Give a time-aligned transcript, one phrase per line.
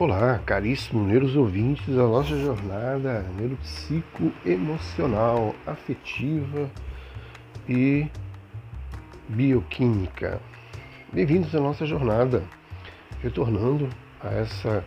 [0.00, 6.70] Olá, caríssimos neuros ouvintes da nossa jornada neuropsicoemocional, afetiva
[7.68, 8.06] e
[9.28, 10.40] bioquímica.
[11.12, 12.42] Bem-vindos à nossa jornada,
[13.22, 13.90] retornando
[14.22, 14.82] a essa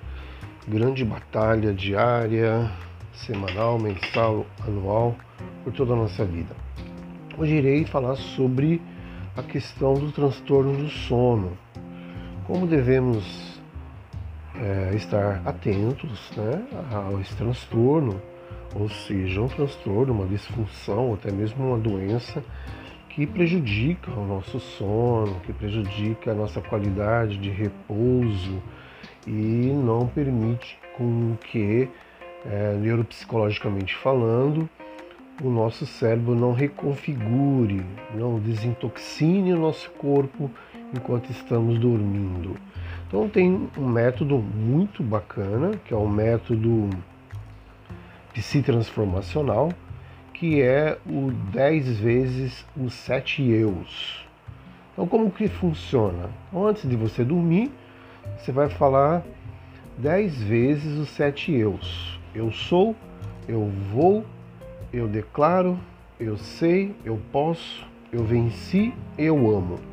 [0.68, 2.72] grande batalha diária,
[3.14, 5.16] semanal, mensal, anual,
[5.64, 6.56] por toda a nossa vida.
[7.38, 8.82] Hoje irei falar sobre
[9.38, 11.56] a questão do transtorno do sono.
[12.48, 13.53] Como devemos
[14.64, 16.66] é, estar atentos né,
[17.22, 18.22] esse transtorno,
[18.74, 22.42] ou seja, um transtorno, uma disfunção, ou até mesmo uma doença
[23.10, 28.62] que prejudica o nosso sono, que prejudica a nossa qualidade de repouso
[29.28, 31.90] e não permite com que,
[32.46, 34.68] é, neuropsicologicamente falando,
[35.42, 40.50] o nosso cérebro não reconfigure, não desintoxine o nosso corpo
[40.96, 42.56] enquanto estamos dormindo.
[43.14, 46.90] Então tem um método muito bacana, que é o método
[48.34, 49.72] psitransformacional,
[50.34, 54.26] que é o 10 vezes os 7 eus.
[54.92, 56.32] Então como que funciona?
[56.50, 57.72] Então, antes de você dormir,
[58.40, 59.22] você vai falar
[60.00, 62.20] 10 vezes os 7 eus.
[62.34, 62.96] Eu sou,
[63.48, 64.26] eu vou,
[64.92, 65.78] eu declaro,
[66.20, 69.93] eu sei, eu posso, eu venci, eu amo.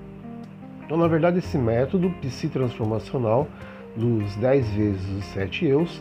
[0.90, 3.46] Então, na verdade, esse método psitransformacional
[3.94, 6.00] dos 10 vezes os 7 eus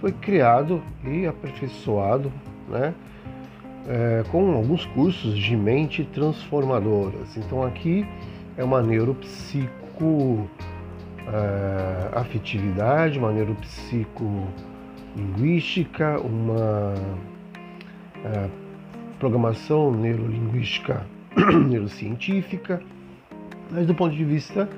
[0.00, 2.32] foi criado e aperfeiçoado
[2.68, 2.92] né,
[3.86, 7.36] é, com alguns cursos de mente transformadoras.
[7.36, 8.04] Então, aqui
[8.56, 10.50] é uma neuropsico
[11.28, 16.92] é, afetividade, uma neuropsicolinguística, uma
[18.24, 18.48] é,
[19.20, 21.06] programação neurolinguística
[21.68, 22.82] neurocientífica
[23.70, 24.68] mas do ponto de vista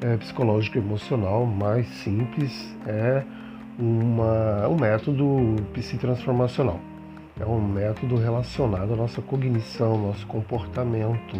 [0.00, 3.22] é, psicológico e emocional, mais simples é
[3.78, 6.80] uma, um método psitransformacional.
[7.38, 11.38] É um método relacionado à nossa cognição, nosso comportamento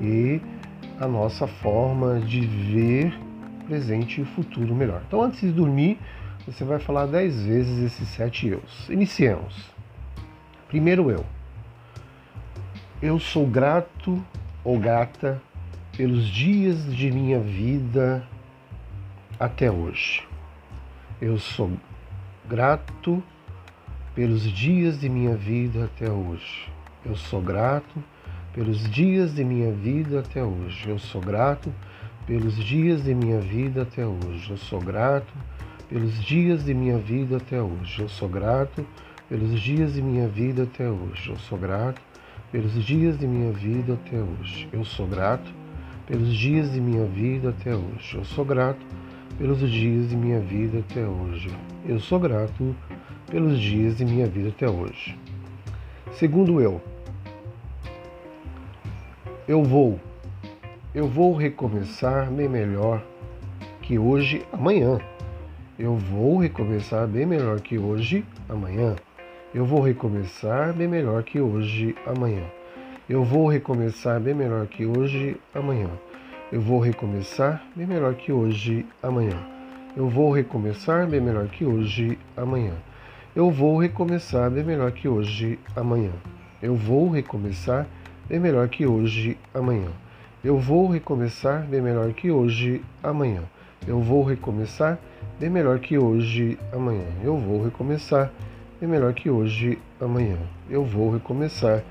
[0.00, 0.40] e
[0.98, 3.12] a nossa forma de ver
[3.66, 5.02] presente e futuro melhor.
[5.06, 5.98] Então, antes de dormir,
[6.44, 8.88] você vai falar dez vezes esses sete eus.
[8.88, 9.70] Iniciemos.
[10.68, 11.24] Primeiro eu.
[13.00, 14.22] Eu sou grato
[14.64, 15.40] ou grata
[16.00, 18.26] pelos dias de minha vida
[19.38, 20.26] até hoje.
[21.20, 21.72] Eu sou
[22.48, 23.22] grato
[24.14, 26.72] pelos dias de minha vida até hoje.
[27.04, 28.02] Eu sou grato
[28.54, 30.88] pelos dias de minha vida até hoje.
[30.88, 31.70] Eu sou grato
[32.26, 34.52] pelos dias de minha vida até hoje.
[34.52, 35.22] Eu sou grato
[35.86, 38.00] pelos dias de minha vida até hoje.
[38.00, 38.86] Eu sou grato
[39.28, 41.28] pelos dias de minha vida até hoje.
[41.28, 42.00] Eu sou grato
[42.50, 44.66] pelos dias de minha vida até hoje.
[44.72, 45.59] Eu sou grato
[46.10, 48.16] pelos dias de minha vida até hoje.
[48.16, 48.84] Eu sou grato
[49.38, 51.56] pelos dias de minha vida até hoje.
[51.86, 52.74] Eu sou grato
[53.30, 55.16] pelos dias de minha vida até hoje.
[56.14, 56.82] Segundo eu,
[59.46, 60.00] eu vou,
[60.92, 63.00] eu vou recomeçar bem melhor
[63.80, 64.98] que hoje, amanhã.
[65.78, 68.96] Eu vou recomeçar bem melhor que hoje, amanhã.
[69.54, 72.42] Eu vou recomeçar bem melhor que hoje, amanhã.
[73.10, 75.90] Eu vou recomeçar bem melhor que hoje, amanhã.
[76.52, 79.36] Eu vou recomeçar bem melhor que hoje, amanhã.
[79.96, 82.72] Eu vou recomeçar bem melhor que hoje, amanhã.
[83.34, 86.12] Eu vou recomeçar bem melhor que hoje, amanhã.
[86.62, 87.84] Eu vou recomeçar
[88.28, 89.90] bem melhor que hoje, amanhã.
[90.44, 93.42] Eu vou recomeçar bem melhor que hoje, amanhã.
[93.88, 95.00] Eu vou recomeçar
[95.40, 97.08] bem melhor que hoje, amanhã.
[97.24, 98.30] Eu vou recomeçar
[98.80, 100.36] bem melhor que hoje, amanhã.
[100.70, 101.82] Eu vou recomeçar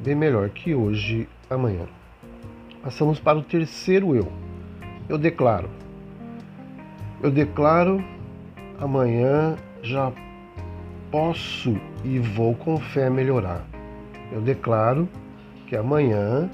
[0.00, 1.86] bem melhor que hoje, amanhã.
[2.82, 4.30] Passamos para o terceiro eu.
[5.08, 5.68] Eu declaro.
[7.22, 8.02] Eu declaro
[8.78, 10.12] amanhã já
[11.10, 13.64] posso e vou com fé melhorar.
[14.30, 15.08] Eu declaro
[15.66, 16.48] que amanhã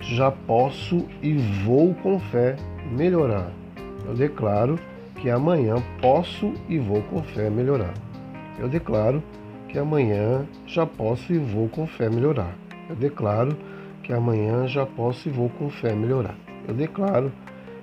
[0.00, 1.34] já posso e
[1.64, 2.56] vou com fé
[2.92, 3.50] melhorar.
[4.06, 4.78] Eu declaro
[5.20, 7.94] que amanhã posso e vou com fé melhorar.
[8.58, 9.22] Eu declaro
[9.68, 12.54] que amanhã já posso e vou com fé melhorar.
[12.88, 13.56] Eu declaro
[14.02, 16.36] que amanhã já posso e vou com fé melhorar.
[16.68, 17.32] Eu declaro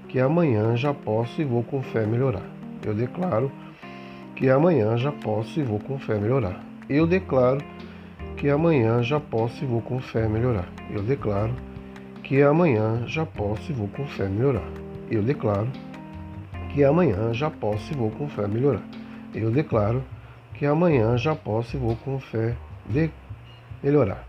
[0.08, 2.44] que amanhã já posso e vou com fé melhorar.
[2.86, 3.52] Eu declaro
[4.36, 6.64] que amanhã já posso e vou com fé melhorar.
[6.90, 7.62] Eu declaro
[8.38, 10.68] que amanhã já posso e vou com fé melhorar.
[10.90, 11.54] Eu declaro
[12.24, 14.68] que amanhã já posso e vou com fé melhorar.
[15.10, 15.70] Eu declaro
[16.74, 18.84] que amanhã já posso e vou com fé melhorar.
[19.34, 20.04] Eu declaro
[20.54, 22.56] que amanhã já posso e vou com fé
[22.86, 23.10] de
[23.82, 24.26] melhorar.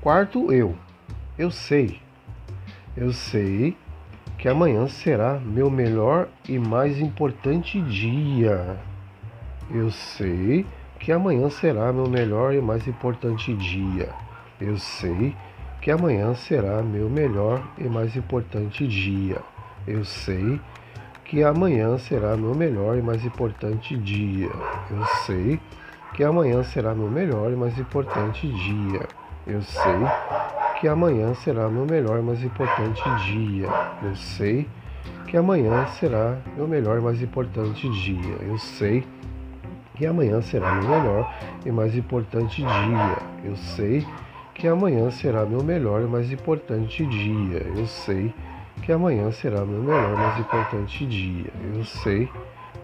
[0.00, 0.76] Quarto, eu.
[1.38, 2.00] Eu sei.
[2.96, 3.76] Eu sei
[4.38, 8.78] que amanhã será meu melhor e mais importante dia.
[9.70, 10.66] Eu sei
[11.00, 14.10] que amanhã será meu melhor e mais importante dia.
[14.60, 15.34] Eu sei
[15.80, 19.40] que amanhã será meu melhor e mais importante dia.
[19.86, 20.60] Eu sei
[21.24, 24.50] que amanhã será meu melhor e mais importante dia.
[24.90, 25.58] Eu sei
[26.14, 29.00] que amanhã será meu melhor e mais importante dia.
[29.46, 29.94] Eu sei
[30.80, 33.68] que amanhã será meu melhor e mais importante dia.
[34.02, 34.68] Eu sei
[35.26, 38.36] que amanhã será meu melhor e mais importante dia.
[38.46, 39.04] Eu sei
[39.94, 41.30] que amanhã será meu melhor
[41.64, 43.18] e mais importante dia.
[43.44, 44.06] Eu sei
[44.54, 47.66] que amanhã será meu melhor e mais importante dia.
[47.76, 48.38] Eu sei que
[48.92, 51.50] amanhã será meu melhor mais importante dia.
[51.74, 52.28] Eu sei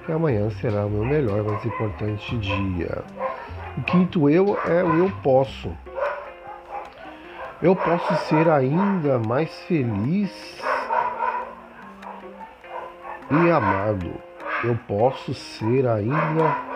[0.05, 3.05] que amanhã será meu melhor mais importante dia.
[3.77, 5.71] O quinto eu é o eu posso.
[7.63, 10.63] Eu posso ser ainda mais feliz
[13.31, 14.13] e amado.
[14.65, 16.71] Eu posso ser ainda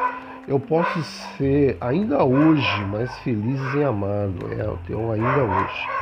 [0.47, 1.03] eu posso
[1.39, 4.53] ser ainda hoje mais feliz e amado.
[4.53, 5.94] É, eu tenho ainda hoje.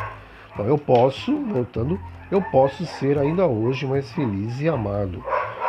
[0.53, 1.99] Então eu posso, voltando,
[2.31, 5.23] eu posso ser ainda hoje mais feliz e amado.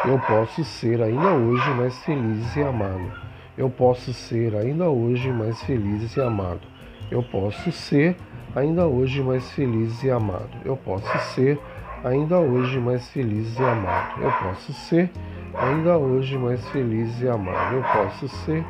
[0.06, 3.12] Eu posso ser ainda hoje mais feliz e amado.
[3.58, 6.62] Eu posso ser ainda hoje mais feliz e amado.
[7.10, 8.16] Eu posso ser
[8.56, 10.50] ainda hoje mais feliz e amado.
[10.66, 11.60] Eu posso ser
[12.04, 14.22] ainda hoje mais feliz e amado.
[14.22, 15.10] Eu posso ser
[15.58, 17.76] ainda hoje mais feliz e amado.
[17.76, 18.66] Eu posso ser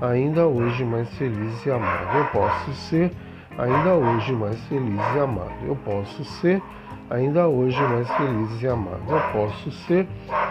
[0.00, 2.18] ainda hoje mais feliz e amado.
[2.18, 3.10] Eu posso ser
[3.58, 5.54] ainda hoje mais feliz e amado.
[5.66, 6.62] Eu posso ser
[7.10, 9.02] ainda hoje mais feliz e amado.
[9.08, 10.06] Eu posso ser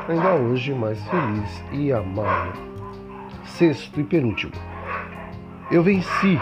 [0.07, 2.60] ainda hoje mais feliz e amado.
[3.46, 4.54] Sexto e penúltimo.
[5.72, 6.40] Eu venci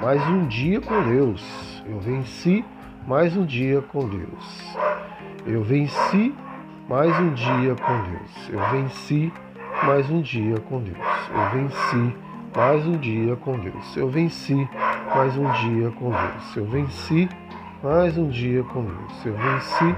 [0.00, 1.82] mais um dia com Deus.
[1.86, 2.64] Eu venci
[3.06, 4.76] mais um dia com Deus.
[5.46, 6.34] Eu venci
[6.88, 8.48] mais um dia com Deus.
[8.50, 9.32] Eu venci
[9.84, 10.98] mais um dia com Deus.
[11.30, 12.25] Eu venci
[12.56, 13.94] mais um dia com Deus.
[13.94, 14.66] Eu venci
[15.14, 16.56] mais um dia com Deus.
[16.56, 17.28] Eu venci
[17.82, 19.26] mais um dia com Deus.
[19.26, 19.94] Eu venci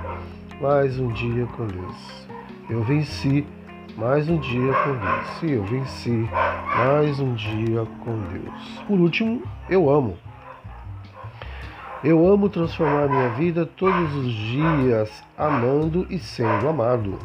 [0.61, 2.29] mais um dia com Deus.
[2.69, 3.47] Eu venci
[3.97, 5.43] mais um dia com Deus.
[5.45, 6.29] E eu venci
[6.77, 8.83] mais um dia com Deus.
[8.89, 9.41] Por último,
[9.71, 10.19] eu amo.
[12.03, 17.21] Eu amo transformar minha vida todos os dias, amando e sendo amado.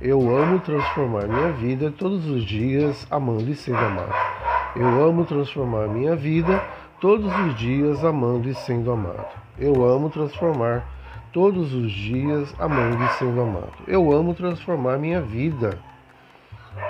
[0.00, 4.49] Eu amo transformar minha vida todos os dias, amando e sendo amado.
[4.76, 6.62] Eu amo transformar minha vida
[7.00, 9.26] todos os dias, amando e sendo amado.
[9.58, 10.86] Eu amo transformar
[11.32, 13.72] todos os dias, amando e sendo amado.
[13.86, 15.78] Eu amo transformar minha vida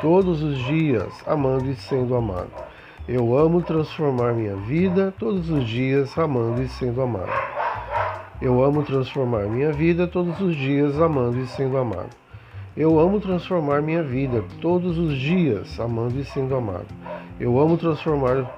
[0.00, 2.50] todos os dias, amando e sendo amado.
[3.08, 7.32] Eu amo transformar minha vida todos os dias amando e sendo amado.
[8.42, 12.19] Eu amo transformar minha vida todos os dias amando e sendo amado.
[12.76, 16.86] Eu amo transformar minha vida todos os dias amando e sendo amado.
[17.38, 18.48] Eu amo transformar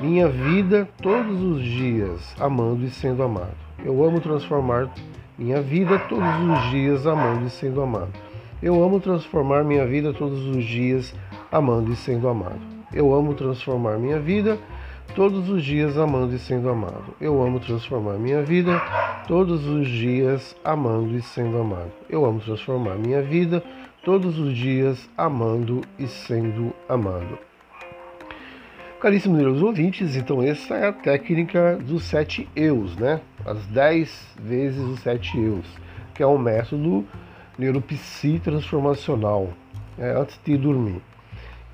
[0.00, 3.54] minha vida todos os dias amando e sendo amado.
[3.84, 4.90] Eu amo transformar
[5.38, 8.12] minha vida todos os dias amando e sendo amado.
[8.60, 11.14] Eu amo transformar minha vida todos os dias
[11.50, 12.60] amando e sendo amado.
[12.92, 14.58] Eu amo transformar minha vida
[15.14, 17.14] todos os dias amando e sendo amado.
[17.20, 18.80] Eu amo transformar minha vida
[19.26, 21.92] todos os dias amando e sendo amado.
[22.08, 23.62] Eu amo transformar minha vida
[24.04, 27.38] todos os dias amando e sendo amado.
[29.00, 33.20] Caríssimos meus ouvintes, então essa é a técnica dos sete eus, né?
[33.44, 35.66] As dez vezes os sete eus,
[36.14, 37.04] que é um método
[37.58, 39.50] neuropsi transformacional,
[39.98, 41.02] é, antes de dormir.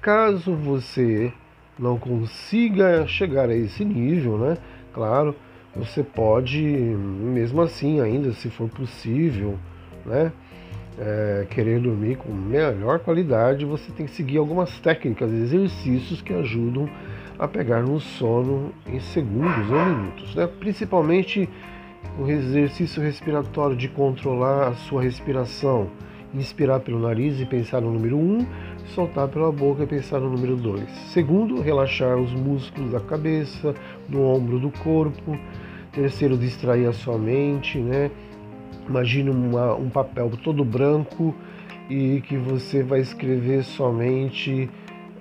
[0.00, 1.32] Caso você
[1.78, 4.58] não consiga chegar a esse nível, né?
[4.92, 5.34] Claro,
[5.74, 9.58] você pode, mesmo assim, ainda se for possível,
[10.04, 10.32] né?
[10.98, 16.90] É, querer dormir com melhor qualidade, você tem que seguir algumas técnicas, exercícios que ajudam
[17.38, 20.48] a pegar no sono em segundos ou minutos, né?
[20.58, 21.48] Principalmente
[22.18, 25.88] o exercício respiratório de controlar a sua respiração,
[26.34, 28.46] inspirar pelo nariz e pensar no número 1, um,
[28.88, 30.88] soltar pela boca e pensar no número 2.
[31.12, 33.74] Segundo, relaxar os músculos da cabeça,
[34.08, 35.38] do ombro, do corpo.
[35.92, 38.10] Terceiro, distrair a sua mente, né?
[38.88, 41.34] Imagine uma, um papel todo branco
[41.90, 44.68] e que você vai escrever somente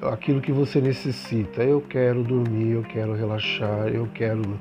[0.02, 1.64] aquilo que você necessita.
[1.64, 4.60] Eu quero dormir, eu quero relaxar, eu quero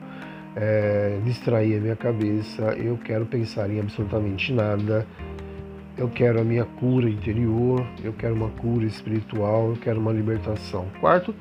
[0.56, 5.06] é, distrair a minha cabeça, eu quero pensar em absolutamente nada
[5.96, 10.86] eu quero a minha cura interior, eu quero uma cura espiritual, eu quero uma libertação.
[11.00, 11.34] Quarto,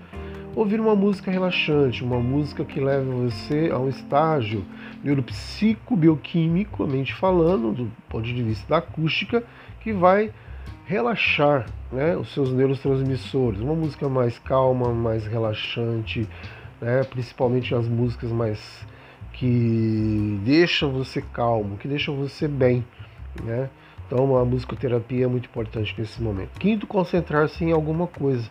[0.56, 4.64] ouvir uma música relaxante, uma música que leve você a um estágio
[5.04, 6.88] neuropsico-bioquímico,
[7.20, 9.44] falando, do ponto de vista da acústica,
[9.82, 10.32] que vai
[10.86, 13.60] relaxar né, os seus neurotransmissores.
[13.60, 16.28] Uma música mais calma, mais relaxante,
[16.80, 18.86] né, principalmente as músicas mais
[19.34, 22.86] que deixam você calmo, que deixam você bem.
[23.44, 23.70] Né?
[24.16, 26.58] Então a musicoterapia é muito importante nesse momento.
[26.58, 28.50] Quinto, concentrar-se em alguma coisa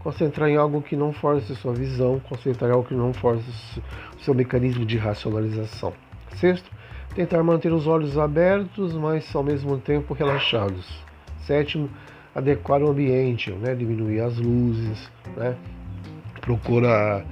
[0.00, 3.42] concentrar em algo que não force sua visão, concentrar em algo que não force
[4.20, 5.94] seu mecanismo de racionalização.
[6.36, 6.70] Sexto,
[7.14, 10.86] tentar manter os olhos abertos, mas ao mesmo tempo relaxados.
[11.46, 11.88] Sétimo,
[12.34, 13.74] adequar o ambiente, né?
[13.74, 15.56] diminuir as luzes, né?
[16.42, 17.24] procura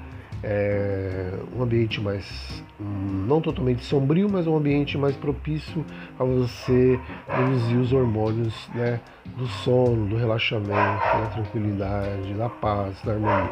[0.46, 5.84] é, um ambiente mais não totalmente sombrio, mas um ambiente mais propício
[6.18, 9.00] a você produzir os hormônios né,
[9.36, 13.50] do sono, do relaxamento, da tranquilidade, da paz, da harmonia.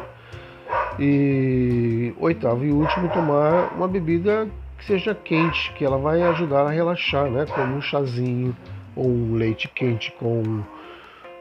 [0.99, 4.47] E oitavo e último, tomar uma bebida
[4.77, 8.55] que seja quente, que ela vai ajudar a relaxar, né, como um chazinho
[8.95, 10.61] ou um leite quente com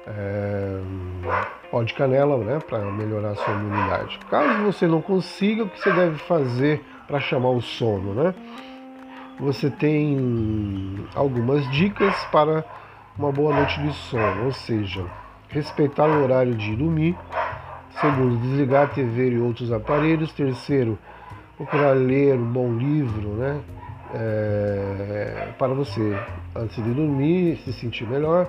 [0.07, 0.81] é,
[1.71, 4.19] pó de canela, né, para melhorar a sua imunidade.
[4.31, 8.35] Caso você não consiga, o que você deve fazer para chamar o sono, né?
[9.41, 12.65] Você tem algumas dicas para
[13.19, 15.05] uma boa noite de sono, ou seja,
[15.49, 17.17] respeitar o horário de dormir.
[18.01, 20.33] Segundo, desligar a TV e outros aparelhos.
[20.33, 20.99] Terceiro,
[21.57, 23.61] procurar ler um bom livro, né?
[24.15, 26.17] É, para você,
[26.55, 28.49] antes de dormir, se sentir melhor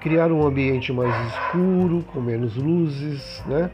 [0.00, 3.70] criar um ambiente mais escuro, com menos luzes, né?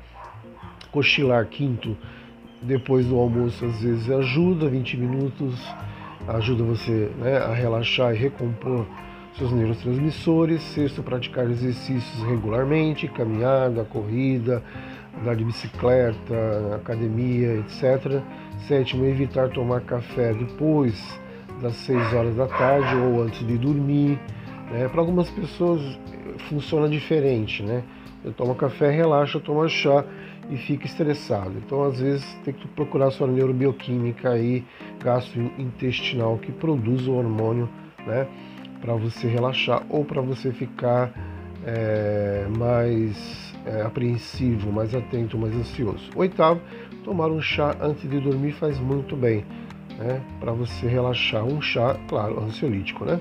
[0.90, 1.96] Cochilar quinto
[2.62, 5.60] depois do almoço às vezes ajuda, 20 minutos
[6.28, 8.86] ajuda você né, a relaxar e recompor
[9.36, 10.62] seus neurotransmissores.
[10.62, 14.62] Sexto, praticar exercícios regularmente, caminhada, corrida,
[15.20, 18.22] andar de bicicleta, academia, etc.
[18.66, 21.20] Sétimo, evitar tomar café depois
[21.60, 24.18] das 6 horas da tarde ou antes de dormir.
[24.70, 24.88] Né?
[24.88, 25.80] Para algumas pessoas
[26.48, 27.82] funciona diferente, né?
[28.24, 30.04] Eu tomo café, relaxa, toma chá
[30.50, 31.52] e fica estressado.
[31.64, 34.64] Então, às vezes, tem que procurar sua neurobioquímica aí,
[35.02, 37.68] gastrointestinal, que produz o hormônio,
[38.06, 38.26] né?
[38.80, 41.12] Para você relaxar ou para você ficar
[41.66, 46.10] é, mais é, apreensivo, mais atento, mais ansioso.
[46.14, 46.60] Oitavo,
[47.04, 49.44] tomar um chá antes de dormir faz muito bem,
[49.98, 50.20] né?
[50.40, 51.44] Para você relaxar.
[51.44, 53.20] Um chá, claro, ansiolítico, né?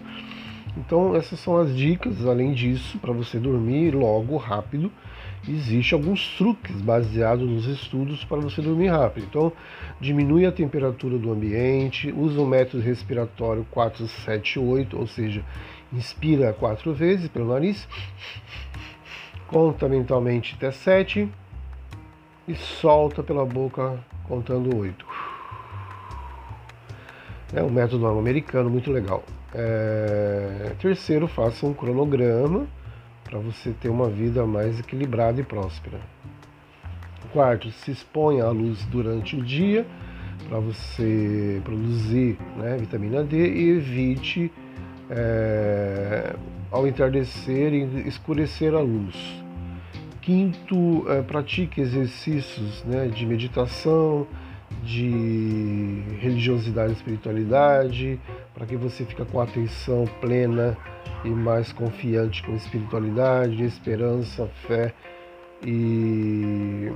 [0.76, 2.26] Então essas são as dicas.
[2.26, 4.92] Além disso, para você dormir logo, rápido,
[5.48, 9.26] existe alguns truques baseados nos estudos para você dormir rápido.
[9.30, 9.52] Então,
[10.00, 15.44] diminui a temperatura do ambiente, usa o método respiratório 478, ou seja,
[15.92, 17.88] inspira quatro vezes pelo nariz,
[19.48, 21.30] conta mentalmente até 7
[22.48, 25.06] e solta pela boca contando 8.
[27.54, 29.24] É um método americano muito legal.
[29.54, 30.74] É...
[30.80, 32.68] Terceiro, faça um cronograma
[33.24, 36.00] para você ter uma vida mais equilibrada e próspera.
[37.32, 39.86] Quarto, se exponha à luz durante o dia
[40.48, 44.52] para você produzir né, vitamina D e evite
[45.10, 46.36] é,
[46.70, 47.74] ao entardecer
[48.06, 49.16] escurecer a luz.
[50.22, 54.28] Quinto, é, pratique exercícios né, de meditação,
[54.84, 58.20] de religiosidade e espiritualidade,
[58.54, 60.78] para que você fique com a atenção plena
[61.24, 64.94] e mais confiante com espiritualidade, esperança, fé
[65.66, 66.92] e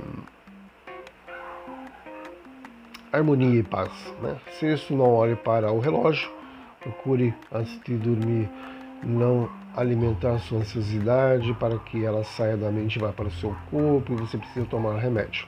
[3.12, 3.90] harmonia e paz.
[4.22, 4.36] Né?
[4.58, 6.30] Sexto, não olhe para o relógio,
[6.80, 8.48] procure antes de dormir
[9.02, 13.54] não alimentar sua ansiosidade para que ela saia da mente e vá para o seu
[13.70, 15.46] corpo e você precisa tomar remédio.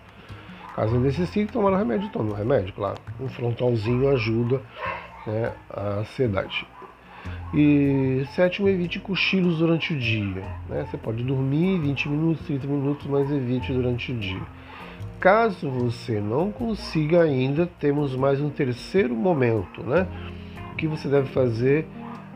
[0.74, 2.96] Caso necessite tomar o remédio, tome o remédio, claro.
[3.20, 4.60] Um frontalzinho ajuda
[5.26, 6.66] né, a ansiedade.
[7.52, 10.44] E sétimo, evite cochilos durante o dia.
[10.68, 10.86] Né?
[10.88, 14.42] Você pode dormir 20 minutos, 30 minutos, mas evite durante o dia.
[15.18, 19.82] Caso você não consiga ainda, temos mais um terceiro momento.
[19.82, 20.06] Né?
[20.72, 21.86] O que você deve fazer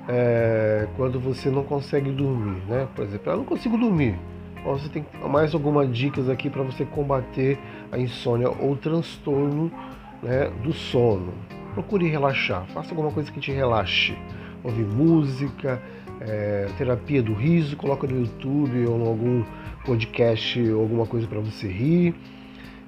[0.08, 2.60] é, quando você não consegue dormir?
[2.68, 2.88] Né?
[2.94, 4.18] Por exemplo, eu não consigo dormir.
[4.64, 7.58] Você tem mais algumas dicas aqui para você combater
[7.92, 9.70] a insônia ou transtorno
[10.22, 11.34] né, do sono.
[11.74, 14.16] Procure relaxar, faça alguma coisa que te relaxe.
[14.62, 15.82] Ouvir música,
[16.20, 19.44] é, terapia do riso, coloca no YouTube ou em algum
[19.84, 22.14] podcast ou alguma coisa para você rir.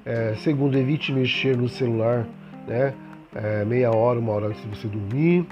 [0.04, 2.26] É, segundo, evite mexer no celular
[2.66, 2.94] né,
[3.34, 5.46] é, meia hora, uma hora antes de você dormir.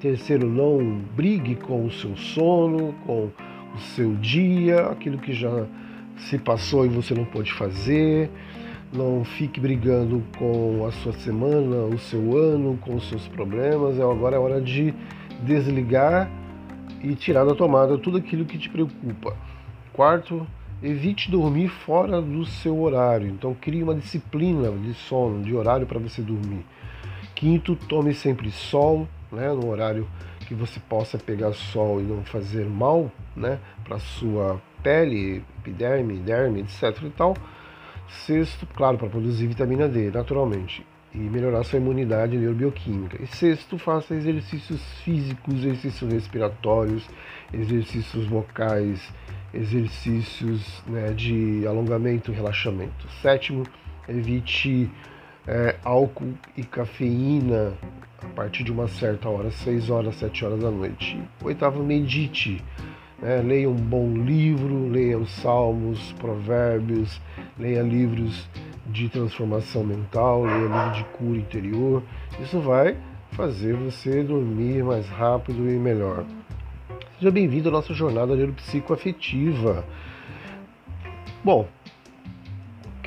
[0.00, 3.30] Terceiro, não brigue com o seu sono, com
[3.76, 5.66] o seu dia, aquilo que já
[6.16, 8.30] se passou e você não pôde fazer.
[8.92, 13.98] não fique brigando com a sua semana, o seu ano, com os seus problemas.
[13.98, 14.94] É agora é hora de
[15.42, 16.30] desligar
[17.02, 19.36] e tirar da tomada tudo aquilo que te preocupa.
[19.92, 20.46] Quarto,
[20.82, 23.28] evite dormir fora do seu horário.
[23.28, 26.64] Então crie uma disciplina de sono, de horário para você dormir.
[27.34, 30.06] Quinto, tome sempre sol, né, no horário
[30.46, 36.60] que você possa pegar sol e não fazer mal, né, para sua pele, epiderme, derme,
[36.60, 37.36] etc e tal.
[38.08, 43.20] Sexto, claro, para produzir vitamina D, naturalmente, e melhorar sua imunidade neurobioquímica.
[43.20, 47.08] E sexto, faça exercícios físicos, exercícios respiratórios,
[47.52, 49.12] exercícios vocais,
[49.52, 53.08] exercícios né, de alongamento relaxamento.
[53.20, 53.64] Sétimo,
[54.08, 54.88] evite
[55.46, 57.74] é, álcool e cafeína
[58.22, 61.20] a partir de uma certa hora, 6 horas, 7 horas da noite.
[61.42, 62.62] Oitavo, medite.
[63.20, 63.40] Né?
[63.42, 67.20] Leia um bom livro, leia os salmos, provérbios,
[67.58, 68.48] leia livros
[68.86, 72.02] de transformação mental, leia livro de cura interior.
[72.40, 72.96] Isso vai
[73.32, 76.24] fazer você dormir mais rápido e melhor.
[77.18, 79.84] Seja bem-vindo à nossa jornada neuropsicoafetiva.
[81.42, 81.68] Bom,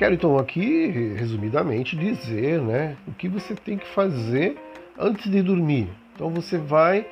[0.00, 4.56] quero então aqui, resumidamente, dizer né, o que você tem que fazer
[4.98, 5.90] antes de dormir.
[6.14, 7.06] Então você vai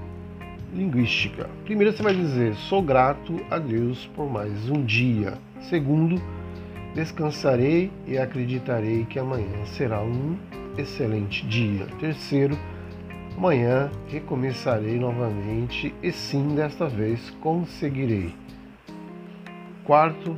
[0.75, 1.51] linguística.
[1.65, 5.39] Primeiro, você vai dizer: sou grato a Deus por mais um dia.
[5.69, 6.21] Segundo,
[6.95, 10.37] Descansarei e acreditarei que amanhã será um
[10.77, 11.87] excelente dia.
[12.01, 12.59] Terceiro,
[13.41, 18.35] amanhã recomeçarei novamente e sim, desta vez conseguirei.
[19.83, 20.37] Quarto,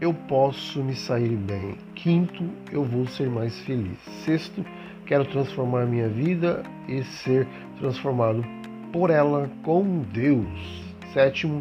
[0.00, 1.76] eu posso me sair bem.
[1.94, 3.98] Quinto, eu vou ser mais feliz.
[4.24, 4.64] Sexto,
[5.04, 7.46] quero transformar minha vida e ser
[7.78, 8.42] transformado
[8.90, 10.82] por ela com Deus.
[11.12, 11.60] Sétimo,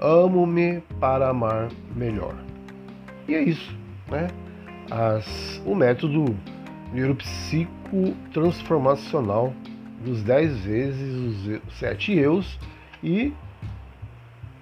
[0.00, 2.34] amo-me para amar melhor.
[3.28, 3.72] E é isso,
[4.10, 4.26] né?
[4.90, 6.36] As, o método
[7.94, 9.54] neuropsicotransformacional
[10.04, 12.58] dos 10 vezes os 7 eus
[13.02, 13.32] e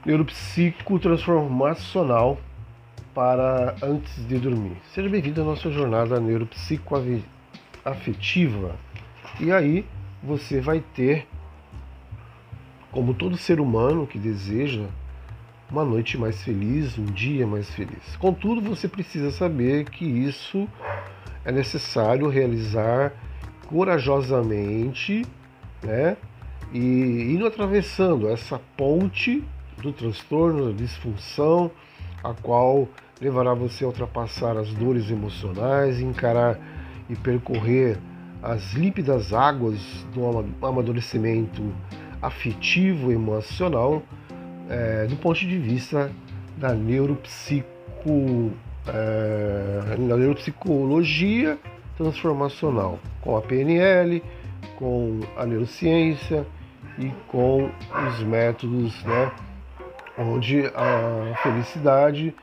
[0.05, 2.39] neuropsicotransformacional
[3.15, 4.77] para antes de dormir.
[4.93, 8.77] Seja bem-vindo à nossa jornada neuropsicoafetiva.
[9.41, 9.87] E aí
[10.23, 11.27] você vai ter,
[12.91, 14.85] como todo ser humano que deseja
[15.71, 18.15] uma noite mais feliz, um dia mais feliz.
[18.17, 20.69] Contudo, você precisa saber que isso
[21.45, 23.13] é necessário realizar
[23.67, 25.25] corajosamente,
[25.83, 26.17] né?
[26.73, 29.45] E indo atravessando essa ponte
[29.79, 31.71] do transtorno, da disfunção,
[32.23, 32.89] a qual
[33.21, 36.59] levará você a ultrapassar as dores emocionais, encarar
[37.09, 37.99] e percorrer
[38.43, 39.79] as límpidas águas
[40.15, 41.63] do amadurecimento
[42.21, 44.03] afetivo emocional
[44.69, 46.11] é, do ponto de vista
[46.57, 48.53] da neuropsico,
[48.89, 51.59] é, neuropsicologia
[51.97, 54.23] transformacional, com a PNL,
[54.79, 56.47] com a neurociência
[56.99, 57.71] e com
[58.09, 59.31] os métodos, né,
[60.19, 62.35] onde a felicidade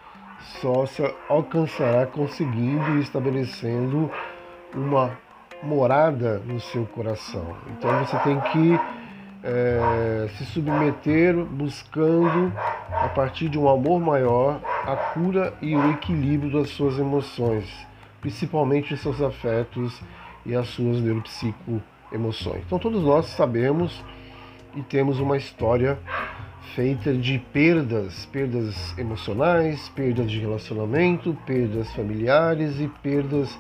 [0.62, 4.10] só se alcançará conseguindo e estabelecendo
[4.73, 5.17] uma
[5.62, 7.56] morada no seu coração.
[7.67, 8.80] Então você tem que
[9.43, 12.52] é, se submeter buscando,
[12.91, 17.65] a partir de um amor maior, a cura e o equilíbrio das suas emoções,
[18.21, 20.02] principalmente os seus afetos
[20.45, 22.63] e as suas neuropsico-emoções.
[22.65, 24.04] Então, todos nós sabemos
[24.75, 25.97] e temos uma história
[26.75, 33.58] feita de perdas, perdas emocionais, perdas de relacionamento, perdas familiares e perdas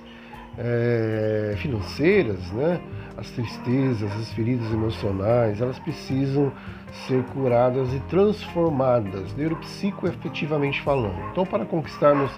[0.59, 2.79] é, financeiras, né?
[3.17, 6.51] as tristezas, as feridas emocionais, elas precisam
[7.07, 11.19] ser curadas e transformadas, neuropsicoefetivamente falando.
[11.31, 12.31] Então, para conquistarmos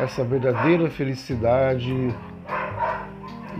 [0.00, 1.92] essa verdadeira felicidade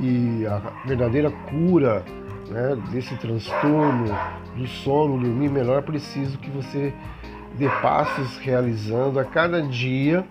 [0.01, 2.05] e a verdadeira cura
[2.49, 4.07] né, desse transtorno
[4.57, 6.93] do sono, dormir melhor, preciso que você
[7.57, 10.25] dê passos realizando a cada dia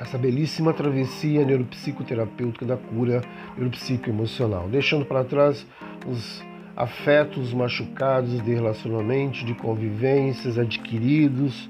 [0.00, 3.20] essa belíssima travessia neuropsicoterapêutica da cura
[3.56, 5.66] neuropsicoemocional, deixando para trás
[6.06, 6.42] os
[6.74, 11.68] afetos machucados de relacionamento, de convivências adquiridos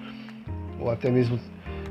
[0.78, 1.40] ou até mesmo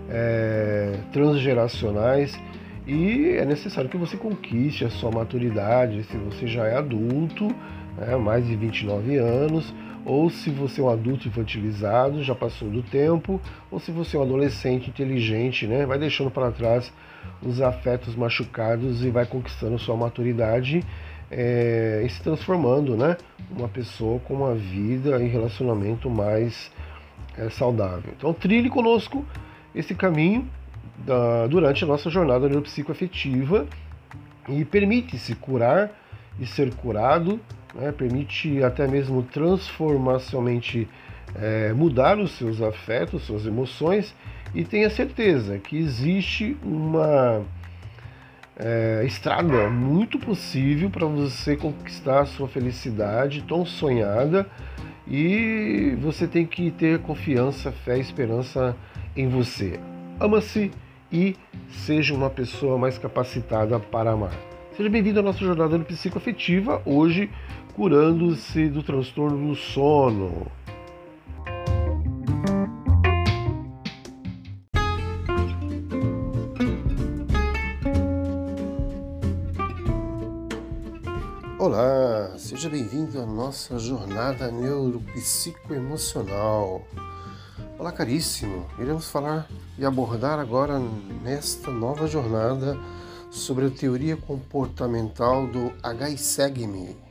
[0.10, 2.40] é, transgeracionais.
[2.88, 7.54] E é necessário que você conquiste a sua maturidade, se você já é adulto,
[7.98, 9.72] né, mais de 29 anos,
[10.10, 14.20] ou se você é um adulto infantilizado, já passou do tempo, ou se você é
[14.20, 16.92] um adolescente inteligente, né, vai deixando para trás
[17.44, 20.84] os afetos machucados e vai conquistando sua maturidade
[21.30, 23.18] é, e se transformando, né,
[23.56, 26.72] uma pessoa com uma vida e relacionamento mais
[27.38, 28.12] é, saudável.
[28.18, 29.24] Então trilhe conosco
[29.76, 30.50] esse caminho
[31.06, 33.68] da, durante a nossa jornada neuropsicoafetiva
[34.48, 35.92] e permite-se curar
[36.40, 37.40] e ser curado
[37.74, 37.92] né?
[37.92, 40.88] permite até mesmo transformacionalmente
[41.36, 44.16] é, mudar os seus afetos, suas emoções
[44.54, 47.44] e tenha certeza que existe uma
[48.58, 54.48] é, estrada muito possível para você conquistar a sua felicidade tão sonhada
[55.08, 58.76] e você tem que ter confiança, fé e esperança
[59.16, 59.80] em você.
[60.20, 60.72] Ama-se
[61.12, 61.36] e
[61.70, 64.34] seja uma pessoa mais capacitada para amar.
[64.76, 67.30] Seja bem-vindo à nossa jornada no psicoafetiva, hoje
[67.80, 70.52] curando-se do transtorno do sono.
[81.58, 86.86] Olá, seja bem-vindo à nossa jornada neuropsicoemocional.
[87.78, 88.66] Olá, caríssimo.
[88.78, 90.78] Iremos falar e abordar agora
[91.24, 92.78] nesta nova jornada
[93.32, 97.09] sobre a teoria comportamental do HISEGME.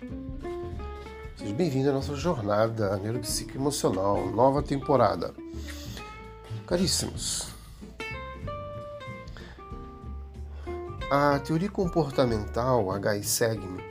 [1.49, 5.33] Seja bem-vindo à nossa jornada neuropsicoemocional, nova temporada.
[6.67, 7.49] Caríssimos,
[11.11, 13.83] a teoria comportamental HISEGME,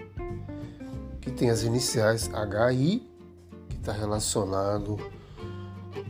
[1.19, 3.01] que tem as iniciais HI,
[3.69, 4.95] que está relacionado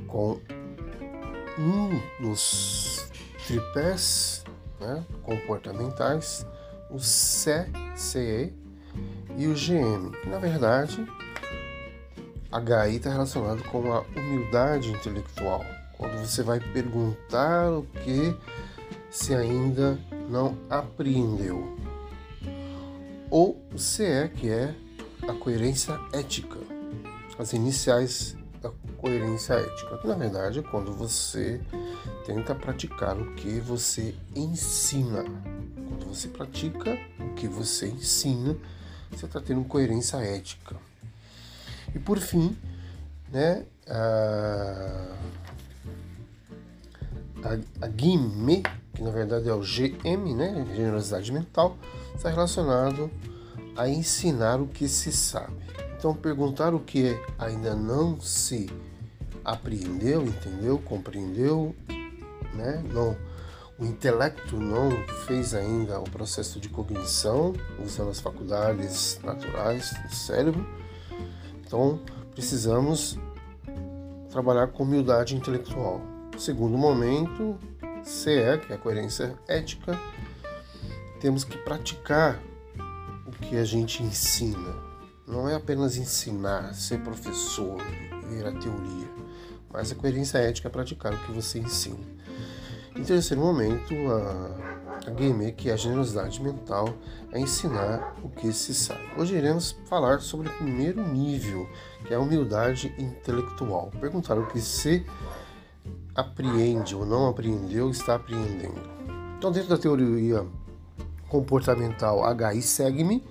[0.06, 0.42] com
[1.58, 3.10] um dos
[3.48, 4.44] tripés
[4.82, 6.46] né, comportamentais,
[6.92, 8.54] o CCE
[9.38, 11.08] e o GM, que na verdade
[12.52, 15.66] HI está relacionado com a humildade intelectual,
[15.98, 18.36] quando você vai perguntar o que
[19.10, 21.78] se ainda não apreendeu.
[23.30, 24.74] Ou o CE, que é
[25.28, 26.58] a coerência ética,
[27.38, 31.62] as iniciais da coerência ética, que na verdade é quando você
[32.26, 35.24] tenta praticar o que você ensina.
[35.24, 38.56] Quando você pratica o que você ensina,
[39.12, 40.76] você está tendo coerência ética.
[41.94, 42.56] E por fim,
[43.32, 45.16] né, a,
[47.44, 51.78] a, a GIME, que na verdade é o GM, né, generosidade mental,
[52.16, 53.10] está relacionado
[53.76, 55.54] a ensinar o que se sabe.
[55.98, 58.70] Então, perguntar o que ainda não se
[59.44, 61.76] apreendeu, entendeu, compreendeu,
[62.54, 62.84] né?
[62.92, 63.16] Não,
[63.80, 64.92] o intelecto não
[65.26, 70.66] fez ainda o processo de cognição usando as faculdades naturais do cérebro.
[71.68, 72.00] Então,
[72.32, 73.20] precisamos
[74.32, 76.02] trabalhar com humildade intelectual.
[76.38, 77.58] Segundo momento,
[78.04, 80.00] CE, que é a coerência ética,
[81.20, 82.40] temos que praticar
[83.28, 84.88] o que a gente ensina
[85.28, 87.78] não é apenas ensinar, ser professor,
[88.30, 89.10] ver a teoria,
[89.70, 92.00] mas a coerência ética é praticar o que você ensina.
[92.96, 94.77] Em terceiro momento, a,
[95.08, 96.90] a game, que é a generosidade mental,
[97.32, 99.00] é ensinar o que se sabe.
[99.18, 101.66] Hoje iremos falar sobre o primeiro nível,
[102.06, 103.90] que é a humildade intelectual.
[104.02, 105.06] Perguntar o que se
[106.14, 108.82] apreende ou não apreendeu, está apreendendo.
[109.38, 110.46] Então, dentro da teoria
[111.30, 112.22] comportamental
[112.54, 113.24] HI SEGME,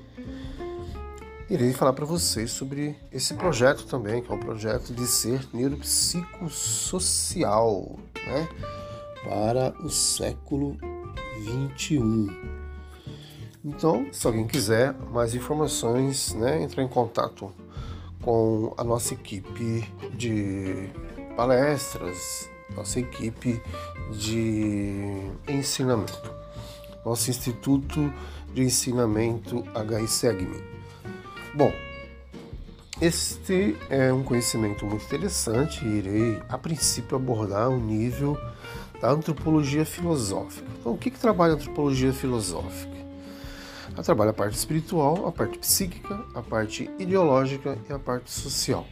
[1.51, 7.99] irei falar para vocês sobre esse projeto também, que é um projeto de ser neuropsicossocial,
[8.15, 8.49] né,
[9.25, 10.79] para o século
[11.41, 12.29] 21.
[13.65, 17.53] Então, se alguém quiser mais informações, né, entrar em contato
[18.23, 20.89] com a nossa equipe de
[21.37, 23.61] palestras, nossa equipe
[24.13, 26.33] de ensinamento,
[27.05, 28.13] nosso Instituto
[28.55, 30.47] de Ensinamento HI
[31.55, 31.73] Bom,
[33.01, 38.39] este é um conhecimento muito interessante e irei, a princípio, abordar o nível
[39.01, 40.67] da antropologia filosófica.
[40.79, 42.97] Então, o que, que trabalha a antropologia filosófica?
[43.93, 48.87] Ela trabalha a parte espiritual, a parte psíquica, a parte ideológica e a parte social.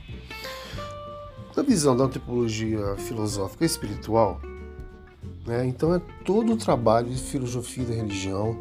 [1.56, 4.40] Na visão da antropologia filosófica e espiritual,
[5.46, 5.66] Né?
[5.66, 8.58] Então é todo o trabalho de filosofia da religião,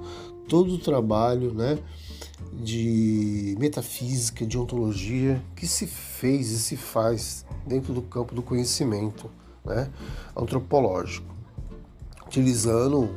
[0.49, 1.79] todo o trabalho né,
[2.51, 9.31] de metafísica, de ontologia que se fez e se faz dentro do campo do conhecimento
[9.63, 9.89] né,
[10.35, 11.32] antropológico,
[12.33, 13.09] utilizando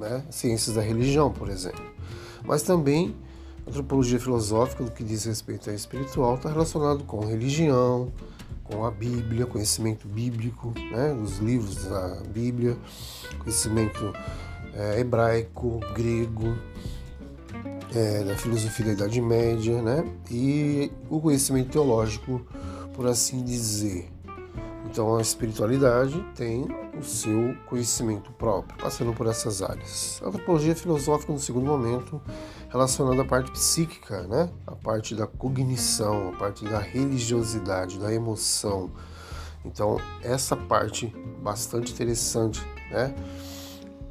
[0.00, 1.84] né, ciências da religião, por exemplo.
[2.42, 3.14] Mas também
[3.66, 8.10] a antropologia filosófica, do que diz respeito à espiritual, está relacionado com religião,
[8.64, 12.76] com a Bíblia, conhecimento bíblico, né, livros da Bíblia,
[13.40, 14.12] conhecimento
[14.74, 16.56] é, hebraico, grego,
[17.94, 22.46] é, da filosofia da Idade Média, né, e o conhecimento teológico,
[22.94, 24.15] por assim dizer.
[24.96, 26.66] Então a espiritualidade tem
[26.98, 30.22] o seu conhecimento próprio, passando por essas áreas.
[30.24, 32.18] A antropologia filosófica, no segundo momento,
[32.70, 34.48] relacionando a parte psíquica, né?
[34.66, 38.90] a parte da cognição, a parte da religiosidade, da emoção.
[39.66, 43.14] Então, essa parte bastante interessante, né?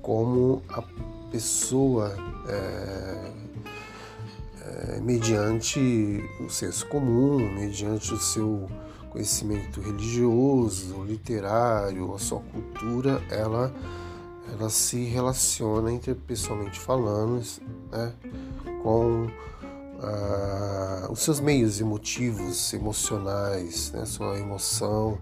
[0.04, 0.84] como a
[1.32, 2.16] pessoa,
[2.48, 3.32] é,
[4.62, 8.70] é, mediante o senso comum, mediante o seu
[9.16, 13.74] conhecimento religioso, literário, a sua cultura, ela,
[14.52, 17.42] ela se relaciona interpessoalmente falando
[17.90, 18.14] né,
[18.84, 19.28] com
[20.02, 25.18] ah, os seus meios emotivos, emocionais, né, sua emoção.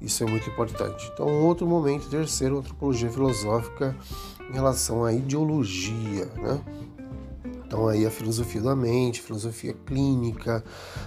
[0.00, 1.10] Isso é muito importante.
[1.12, 3.94] Então, outro momento, terceiro, antropologia filosófica
[4.48, 6.58] em relação à ideologia, né?
[7.70, 10.64] Então aí a filosofia da mente, filosofia clínica,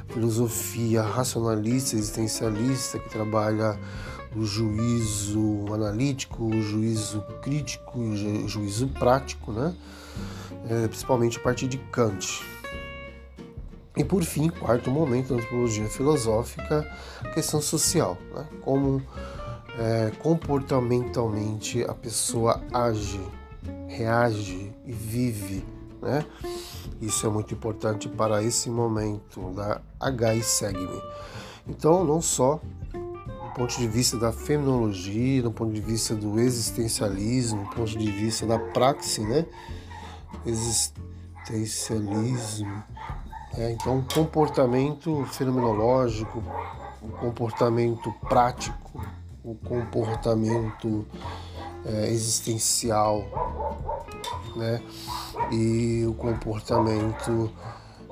[0.07, 3.77] filosofia racionalista, existencialista, que trabalha
[4.33, 9.75] o juízo analítico, o juízo crítico, o juízo prático, né?
[10.69, 12.41] É, principalmente a partir de Kant.
[13.97, 16.89] E por fim, quarto momento da antropologia filosófica,
[17.25, 18.47] a questão social, né?
[18.61, 19.03] como
[19.77, 23.19] é, comportamentalmente a pessoa age,
[23.89, 25.65] reage e vive
[26.03, 26.25] né?
[27.01, 31.01] Isso é muito importante para esse momento da H segue-me.
[31.67, 32.61] Então, não só
[32.93, 38.11] do ponto de vista da fenomenologia, do ponto de vista do existencialismo, do ponto de
[38.11, 39.45] vista da praxe, né?
[40.45, 42.83] Existencialismo.
[43.55, 46.43] É, então, comportamento fenomenológico,
[47.01, 49.05] o comportamento prático,
[49.43, 51.05] o comportamento
[51.85, 53.23] é, existencial,
[54.55, 54.81] né?
[55.51, 57.51] E o comportamento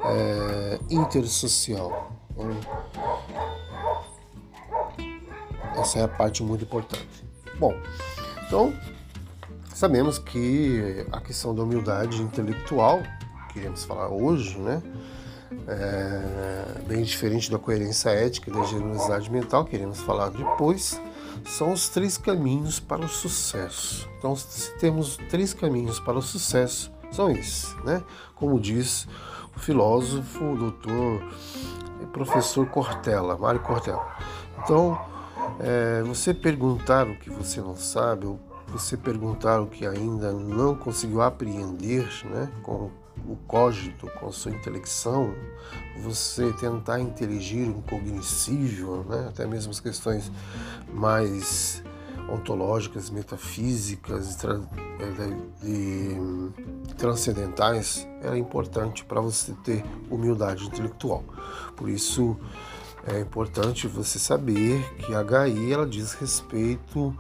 [0.04, 2.12] é, intersocial.
[2.32, 2.50] Então,
[5.76, 7.26] essa é a parte muito importante.
[7.60, 7.74] Bom,
[8.46, 8.74] então
[9.74, 13.02] sabemos que a questão da humildade intelectual,
[13.52, 14.82] que iremos falar hoje, né?
[15.68, 21.00] É bem diferente da coerência ética e da generosidade mental, que iremos falar depois
[21.46, 24.08] são os três caminhos para o sucesso.
[24.18, 28.04] Então, se temos três caminhos para o sucesso, são esses, né?
[28.36, 29.08] Como diz
[29.56, 31.22] o filósofo, o doutor
[32.02, 34.06] e professor Cortella, Mário Cortella.
[34.64, 35.00] Então,
[35.60, 40.76] é, você perguntar o que você não sabe, ou você perguntar o que ainda não
[40.76, 42.50] conseguiu apreender, né?
[42.64, 42.90] Com
[43.28, 45.34] o cogito, com a sua intelecção,
[46.02, 49.28] você tentar inteligir um cognoscível, né?
[49.30, 50.32] até mesmo as questões
[50.92, 51.84] mais
[52.32, 54.38] ontológicas, metafísicas
[55.64, 61.24] e, e transcendentais, era importante para você ter humildade intelectual.
[61.76, 62.38] Por isso
[63.06, 67.16] é importante você saber que a HI ela diz respeito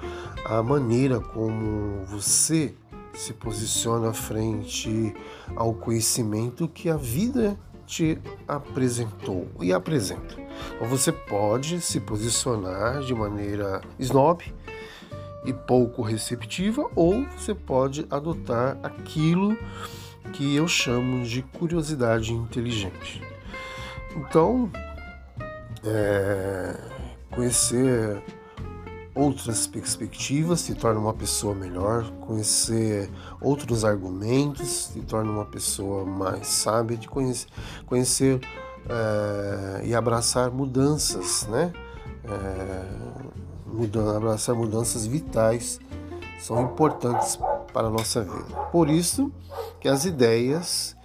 [0.45, 2.75] à maneira como você
[3.13, 5.13] se posiciona frente
[5.55, 10.35] ao conhecimento que a vida te apresentou e apresenta.
[10.75, 14.43] Então você pode se posicionar de maneira snob
[15.45, 19.57] e pouco receptiva, ou você pode adotar aquilo
[20.33, 23.21] que eu chamo de curiosidade inteligente.
[24.15, 24.71] Então,
[25.83, 26.77] é,
[27.31, 28.21] conhecer
[29.13, 33.09] outras perspectivas, se torna uma pessoa melhor, conhecer
[33.41, 37.47] outros argumentos, se torna uma pessoa mais sábia, de conhecer,
[37.85, 38.39] conhecer
[38.89, 41.73] é, e abraçar mudanças, né?
[42.23, 43.40] É,
[44.15, 45.79] abraçar mudanças vitais
[46.39, 47.37] são importantes
[47.73, 48.55] para a nossa vida.
[48.71, 49.31] Por isso
[49.79, 50.95] que as ideias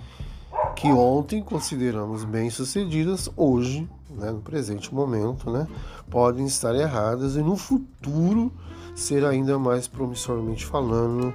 [0.77, 5.67] que ontem consideramos bem-sucedidas, hoje, né, no presente momento, né,
[6.11, 8.53] podem estar erradas e no futuro
[8.95, 11.35] ser ainda mais promissormente falando,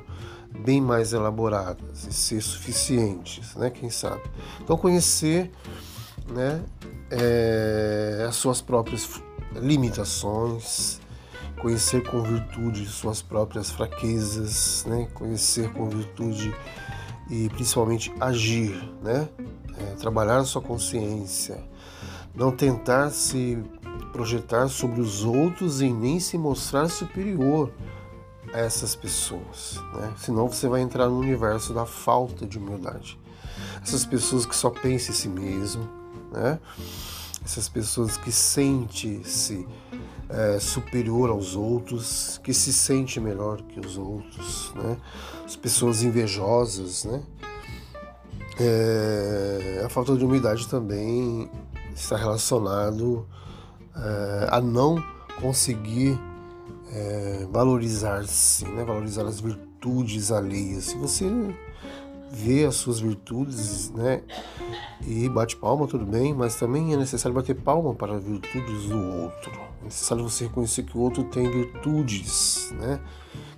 [0.63, 4.23] bem mais elaboradas e ser suficientes, né, quem sabe.
[4.59, 5.51] Então conhecer
[6.27, 6.63] né,
[7.09, 9.21] é, as suas próprias
[9.55, 11.00] limitações,
[11.61, 15.07] conhecer com virtude suas próprias fraquezas, né?
[15.13, 16.53] conhecer com virtude
[17.29, 18.71] e principalmente agir,
[19.01, 19.29] né?
[19.77, 21.63] É, trabalhar a sua consciência,
[22.35, 23.57] não tentar se
[24.11, 27.71] projetar sobre os outros e nem se mostrar superior
[28.53, 30.13] a essas pessoas, né?
[30.17, 33.19] Senão você vai entrar no universo da falta de humildade.
[33.81, 35.87] Essas pessoas que só pensam em si mesmo,
[36.31, 36.59] né?
[37.45, 39.65] Essas pessoas que sentem-se
[40.31, 44.97] é, superior aos outros, que se sente melhor que os outros, né?
[45.45, 47.21] As pessoas invejosas, né?
[48.59, 51.49] É, a falta de humildade também
[51.93, 53.27] está relacionado
[53.95, 55.03] é, a não
[55.39, 56.19] conseguir
[56.91, 58.83] é, valorizar-se, né?
[58.83, 60.85] valorizar as virtudes alheias.
[60.85, 61.25] Se você
[62.31, 64.23] vê as suas virtudes, né,
[65.05, 68.97] e bate palma, tudo bem, mas também é necessário bater palma para as virtudes do
[68.97, 69.51] outro.
[69.81, 72.99] É necessário você reconhecer que o outro tem virtudes, né,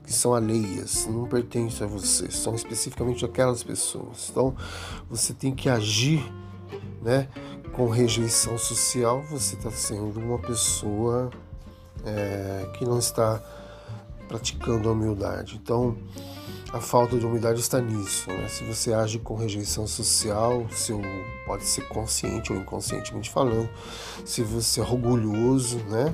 [0.04, 4.30] que são alheias, não pertencem a você, são especificamente aquelas pessoas.
[4.30, 4.56] Então,
[5.10, 6.24] você tem que agir,
[7.02, 7.28] né,
[7.74, 11.32] com rejeição social, você está sendo uma pessoa
[12.06, 13.42] é, que não está
[14.28, 15.60] praticando a humildade.
[15.62, 15.98] Então,
[16.74, 18.28] a falta de humildade está nisso.
[18.32, 18.48] Né?
[18.48, 21.00] Se você age com rejeição social, seu,
[21.46, 23.70] pode ser consciente ou inconscientemente falando,
[24.26, 26.14] se você é orgulhoso, né?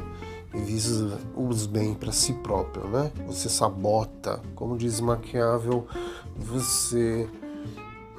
[0.54, 3.12] E visa os bem para si próprio, né?
[3.26, 5.88] Você sabota, como diz Maquiavel,
[6.36, 7.30] você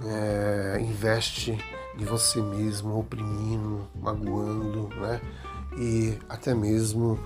[0.07, 1.59] é, investe
[1.99, 5.21] em você mesmo, oprimindo, magoando, né?
[5.77, 7.19] E até mesmo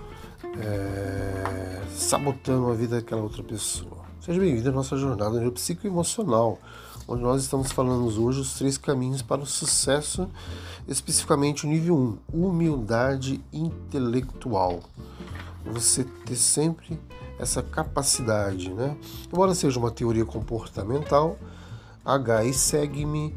[0.58, 4.03] é, sabotando a vida daquela outra pessoa.
[4.24, 6.58] Seja bem-vindo à nossa jornada no psicoemocional,
[7.06, 10.26] onde nós estamos falando hoje os três caminhos para o sucesso,
[10.88, 14.80] especificamente o nível 1, humildade intelectual.
[15.66, 16.98] Você ter sempre
[17.38, 18.96] essa capacidade, né?
[19.30, 21.36] Embora seja uma teoria comportamental,
[22.02, 23.36] H e Segue-me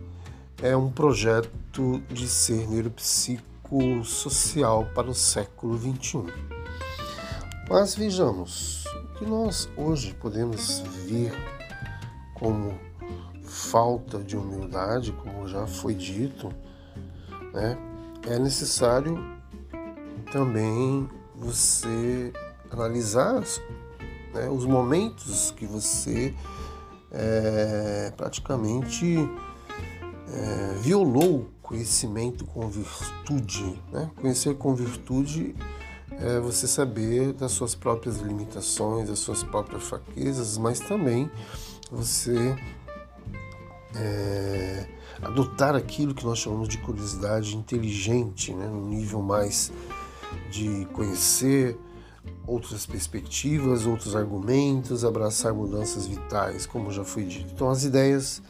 [0.62, 6.24] é um projeto de ser neuropsicossocial para o século XXI.
[7.70, 8.87] Mas vejamos,
[9.18, 11.34] que nós hoje podemos ver
[12.36, 12.78] como
[13.44, 16.54] falta de humildade, como já foi dito,
[17.54, 17.78] né,
[18.28, 19.18] é necessário
[20.32, 22.32] também você
[22.70, 23.42] analisar
[24.34, 26.36] né, os momentos que você
[27.12, 29.18] é, praticamente
[30.32, 33.82] é, violou conhecimento com virtude.
[33.92, 34.12] Né?
[34.16, 35.56] Conhecer com virtude
[36.20, 41.30] é você saber das suas próprias limitações, das suas próprias fraquezas, mas também
[41.92, 42.56] você
[43.96, 44.88] é,
[45.22, 49.72] adotar aquilo que nós chamamos de curiosidade inteligente, né, no nível mais
[50.52, 51.78] de conhecer
[52.46, 57.52] outras perspectivas, outros argumentos, abraçar mudanças vitais, como já foi dito.
[57.54, 58.42] Então as ideias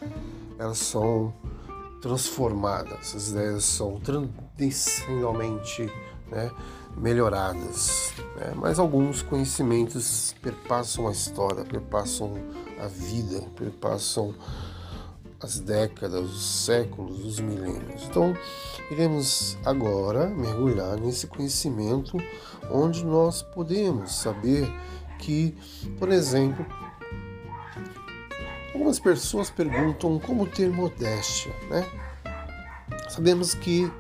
[0.58, 1.34] elas são
[2.02, 5.92] transformadas, as ideias são transcendentalmente
[6.32, 6.52] né,
[6.98, 8.54] melhoradas, né?
[8.56, 12.34] mas alguns conhecimentos perpassam a história, perpassam
[12.80, 14.34] a vida, perpassam
[15.40, 18.06] as décadas, os séculos, os milênios.
[18.10, 18.36] Então,
[18.90, 22.18] iremos agora mergulhar nesse conhecimento
[22.72, 24.68] onde nós podemos saber
[25.20, 25.56] que,
[26.00, 26.66] por exemplo,
[28.74, 31.86] algumas pessoas perguntam como ter modéstia, né?
[33.10, 33.92] Sabemos que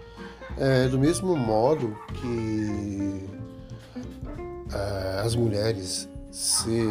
[0.59, 3.27] é, do mesmo modo que
[4.73, 6.87] é, as mulheres se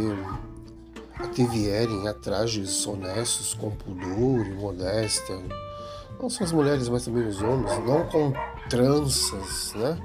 [1.18, 5.36] atevierem a trajes honestos com pudor e modéstia,
[6.20, 8.32] não só as mulheres, mas também os homens, não com
[8.68, 9.98] tranças, né?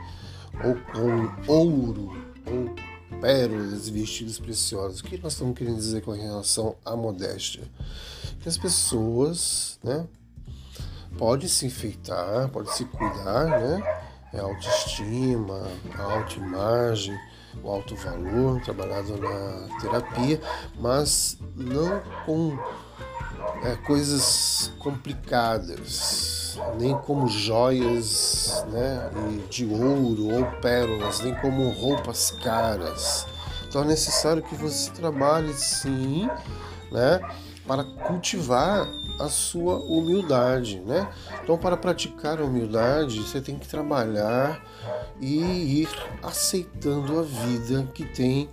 [0.63, 2.11] ou com ouro,
[2.45, 4.99] ou pérolas, vestidos preciosos.
[4.99, 7.63] O que nós estamos querendo dizer com relação à modéstia?
[8.41, 10.05] Que as pessoas, né?
[11.17, 14.01] Pode se enfeitar, pode se cuidar, né?
[14.33, 17.17] É a autoestima, a autoimagem,
[17.61, 20.41] o alto valor trabalhado na terapia,
[20.79, 22.57] mas não com
[23.63, 29.09] é, coisas complicadas, nem como joias né,
[29.49, 33.27] de ouro ou pérolas, nem como roupas caras.
[33.67, 36.29] Então é necessário que você trabalhe sim,
[36.91, 37.21] né?
[37.71, 38.85] Para cultivar
[39.17, 41.09] a sua humildade, né?
[41.41, 44.61] Então, para praticar a humildade, você tem que trabalhar
[45.21, 45.89] e ir
[46.21, 48.49] aceitando a vida que tem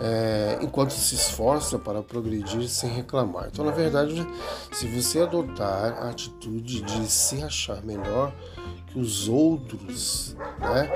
[0.00, 3.48] é, enquanto se esforça para progredir sem reclamar.
[3.52, 4.26] Então, na verdade,
[4.72, 8.32] se você adotar a atitude de se achar melhor
[8.86, 10.90] que os outros, né,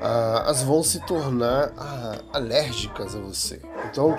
[0.00, 3.62] ah, as vão se tornar ah, alérgicas a você.
[3.88, 4.18] Então,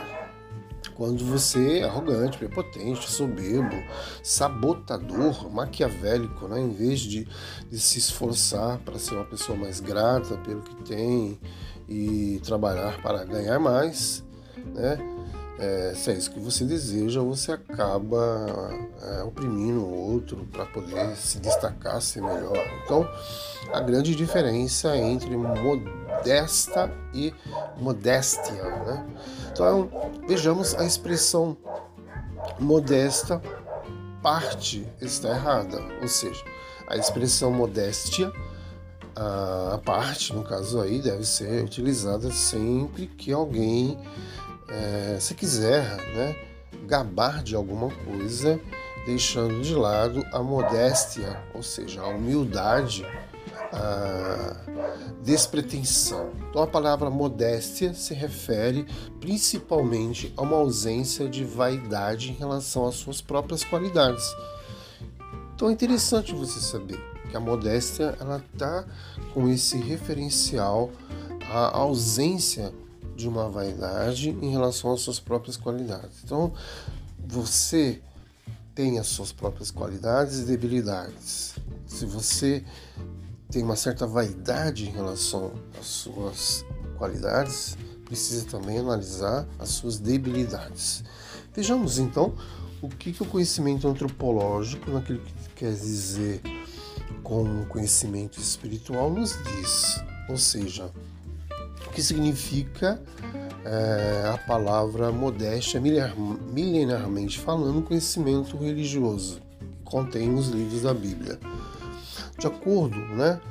[0.97, 3.75] quando você é arrogante, prepotente, soberbo,
[4.23, 6.59] sabotador, maquiavélico, né?
[6.59, 7.27] em vez de,
[7.69, 11.39] de se esforçar para ser uma pessoa mais grata pelo que tem
[11.87, 14.25] e trabalhar para ganhar mais,
[14.73, 15.16] né?
[15.59, 18.69] É, se é isso que você deseja, você acaba
[19.01, 22.57] é, oprimindo o outro para poder se destacar, ser melhor.
[22.83, 23.09] Então,
[23.73, 27.33] a grande diferença entre modesta e
[27.79, 28.63] modéstia.
[28.63, 29.05] Né?
[29.51, 29.89] Então,
[30.27, 31.57] vejamos a expressão
[32.59, 33.41] modesta,
[34.21, 36.43] parte está errada, ou seja,
[36.87, 38.31] a expressão modéstia
[39.19, 43.97] a parte, no caso aí, deve ser utilizada sempre que alguém
[44.69, 46.35] é, se quiser né,
[46.85, 48.59] gabar de alguma coisa,
[49.05, 53.05] deixando de lado a modéstia, ou seja, a humildade,
[53.71, 54.55] a
[55.21, 56.31] despretensão.
[56.49, 58.85] Então a palavra modéstia se refere
[59.19, 64.25] principalmente a uma ausência de vaidade em relação às suas próprias qualidades.
[65.55, 66.99] Então é interessante você saber
[67.29, 68.85] que a modéstia ela está
[69.33, 70.91] com esse referencial
[71.51, 72.73] à ausência
[73.17, 76.23] de uma vaidade em relação às suas próprias qualidades.
[76.23, 76.53] Então,
[77.27, 77.99] você
[78.75, 81.55] tem as suas próprias qualidades e debilidades.
[81.87, 82.63] Se você
[83.49, 86.63] tem uma certa vaidade em relação às suas
[86.95, 91.03] qualidades, precisa também analisar as suas debilidades.
[91.55, 92.35] Vejamos então
[92.83, 96.39] o que, que o conhecimento antropológico, naquilo que quer dizer
[97.23, 100.03] com conhecimento espiritual, nos diz.
[100.29, 100.91] Ou seja,
[101.97, 103.01] que significa
[103.65, 111.39] é, a palavra modéstia, milenarmente falando, conhecimento religioso, que contém os livros da Bíblia.
[112.37, 113.41] De acordo né,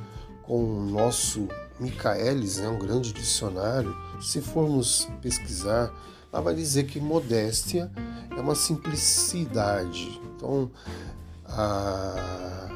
[0.43, 5.93] com o nosso Michaelis, né, um grande dicionário, se formos pesquisar,
[6.31, 7.91] ela vai dizer que modéstia
[8.31, 10.21] é uma simplicidade.
[10.37, 10.71] Então,
[11.43, 12.69] a,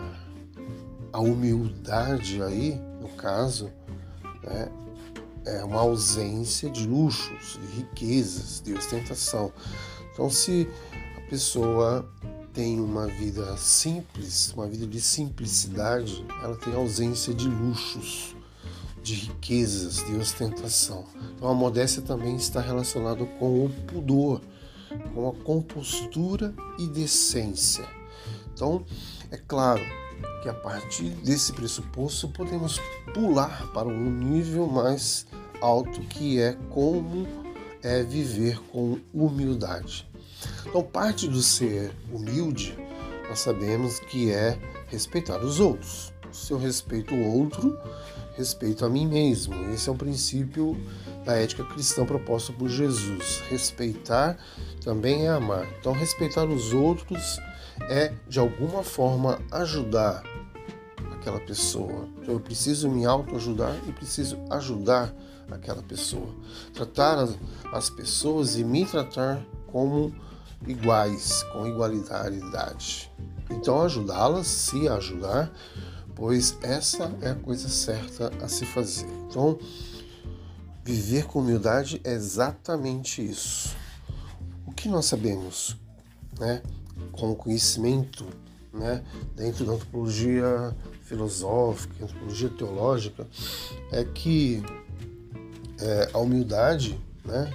[1.13, 3.71] a humildade aí, no caso,
[4.43, 4.67] né,
[5.45, 9.51] é uma ausência de luxos, de riquezas, de ostentação.
[10.13, 10.67] Então, se
[11.17, 12.09] a pessoa
[12.53, 18.35] tem uma vida simples, uma vida de simplicidade, ela tem ausência de luxos,
[19.01, 21.05] de riquezas, de ostentação.
[21.35, 24.41] Então, a modéstia também está relacionada com o pudor,
[25.13, 27.87] com a compostura e decência.
[28.53, 28.85] Então,
[29.31, 29.81] é claro,
[30.41, 32.79] que a partir desse pressuposto podemos
[33.13, 35.27] pular para um nível mais
[35.61, 37.27] alto que é como
[37.83, 40.07] é viver com humildade.
[40.65, 42.77] Então, parte do ser humilde,
[43.29, 44.57] nós sabemos que é
[44.87, 46.13] respeitar os outros.
[46.31, 47.77] Se eu respeito o outro,
[48.35, 49.53] respeito a mim mesmo.
[49.71, 50.77] Esse é um princípio
[51.25, 53.41] da ética cristã proposto por Jesus.
[53.49, 54.37] Respeitar
[54.83, 55.67] também é amar.
[55.79, 57.39] Então, respeitar os outros
[57.89, 60.23] é, de alguma forma, ajudar
[61.11, 62.07] aquela pessoa.
[62.21, 65.13] Então, eu preciso me autoajudar e preciso ajudar
[65.55, 66.33] aquela pessoa.
[66.73, 67.37] Tratar as,
[67.71, 70.13] as pessoas e me tratar como
[70.67, 73.11] iguais, com igualdade.
[73.49, 75.51] Então, ajudá-las, se ajudar,
[76.15, 79.07] pois essa é a coisa certa a se fazer.
[79.27, 79.57] Então,
[80.83, 83.75] viver com humildade é exatamente isso.
[84.65, 85.77] O que nós sabemos,
[86.39, 86.61] né?
[87.11, 88.25] com conhecimento
[88.73, 89.03] né,
[89.35, 93.27] dentro da antropologia filosófica, antropologia teológica,
[93.91, 94.63] é que
[95.81, 97.51] é, a humildade, né,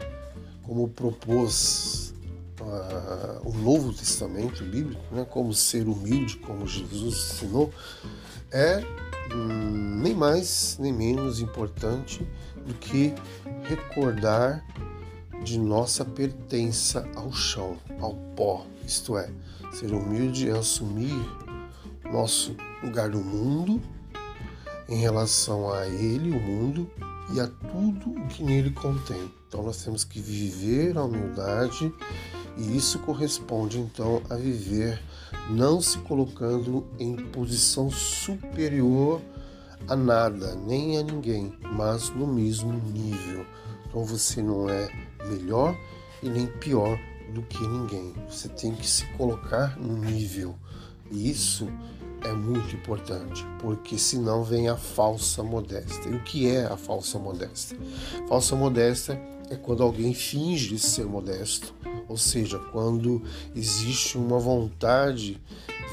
[0.63, 2.15] como propôs
[2.61, 7.73] uh, o Novo Testamento bíblico, né, como ser humilde, como Jesus ensinou,
[8.51, 8.83] é
[9.33, 12.27] hum, nem mais nem menos importante
[12.67, 13.15] do que
[13.63, 14.65] recordar
[15.45, 18.67] de nossa pertença ao chão, ao pó.
[18.85, 19.31] Isto é,
[19.73, 21.15] ser humilde é assumir
[22.05, 23.81] nosso lugar no mundo
[24.89, 26.91] em relação a Ele, o mundo,
[27.33, 29.31] e a tudo o que nele contém.
[29.49, 31.93] Então nós temos que viver a humildade
[32.57, 35.03] e isso corresponde então a viver
[35.51, 39.21] não se colocando em posição superior
[39.89, 43.47] a nada, nem a ninguém, mas no mesmo nível.
[43.87, 44.89] Então você não é
[45.29, 45.77] melhor
[46.23, 46.99] e nem pior
[47.33, 48.15] do que ninguém.
[48.29, 50.57] Você tem que se colocar no nível.
[51.11, 51.69] E isso
[52.27, 56.11] é muito importante, porque senão vem a falsa modéstia.
[56.11, 57.79] E o que é a falsa modéstia?
[58.29, 61.73] Falsa modéstia é quando alguém finge ser modesto,
[62.09, 63.23] ou seja, quando
[63.55, 65.41] existe uma vontade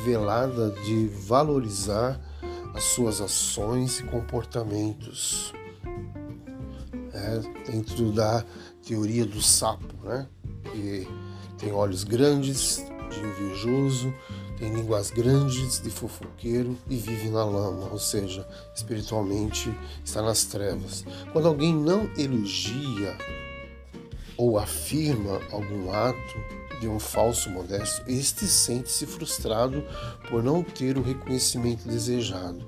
[0.04, 2.20] velada de valorizar
[2.74, 5.54] as suas ações e comportamentos.
[7.14, 8.44] É, dentro da
[8.84, 10.28] teoria do sapo, né?
[10.72, 11.08] que
[11.60, 14.12] tem olhos grandes de invejoso,
[14.58, 19.74] tem línguas grandes de fofoqueiro e vive na lama, ou seja, espiritualmente
[20.04, 21.04] está nas trevas.
[21.32, 23.18] Quando alguém não elogia
[24.38, 29.84] ou afirma algum ato de um falso modesto, este sente-se frustrado
[30.30, 32.68] por não ter o reconhecimento desejado.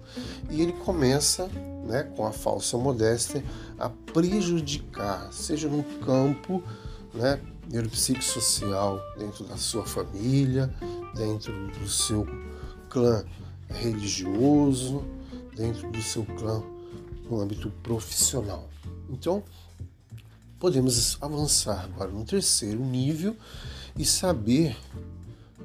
[0.49, 1.49] E ele começa,
[1.85, 3.43] né, com a falsa modéstia,
[3.77, 6.63] a prejudicar, seja no campo
[7.13, 10.73] né, neuropsicossocial, dentro da sua família,
[11.15, 12.27] dentro do seu
[12.89, 13.25] clã
[13.69, 15.03] religioso,
[15.55, 16.63] dentro do seu clã
[17.29, 18.69] no âmbito profissional.
[19.09, 19.43] Então,
[20.59, 23.35] podemos avançar agora no terceiro nível
[23.97, 24.77] e saber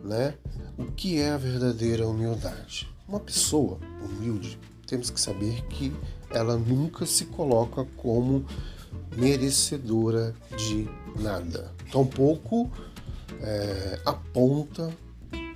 [0.03, 0.35] né,
[0.79, 2.89] o que é a verdadeira humildade.
[3.07, 5.93] Uma pessoa humilde, temos que saber que
[6.31, 8.45] ela nunca se coloca como
[9.17, 10.89] merecedora de
[11.19, 11.73] nada.
[11.91, 12.71] Tampouco
[13.43, 14.91] é, aponta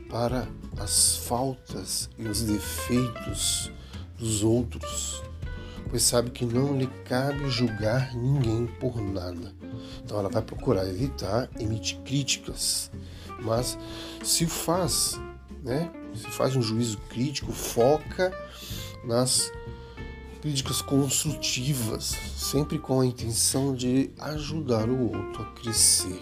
[0.08, 3.70] para as faltas e os defeitos
[4.18, 5.22] dos outros,
[5.90, 9.52] pois sabe que não lhe cabe julgar ninguém por nada.
[10.04, 12.90] Então ela vai procurar evitar emitir críticas,
[13.42, 13.78] mas
[14.22, 15.20] se faz,
[15.62, 15.90] né?
[16.14, 18.32] Se faz um juízo crítico, foca
[19.04, 19.50] nas
[20.44, 26.20] críticas construtivas, sempre com a intenção de ajudar o outro a crescer,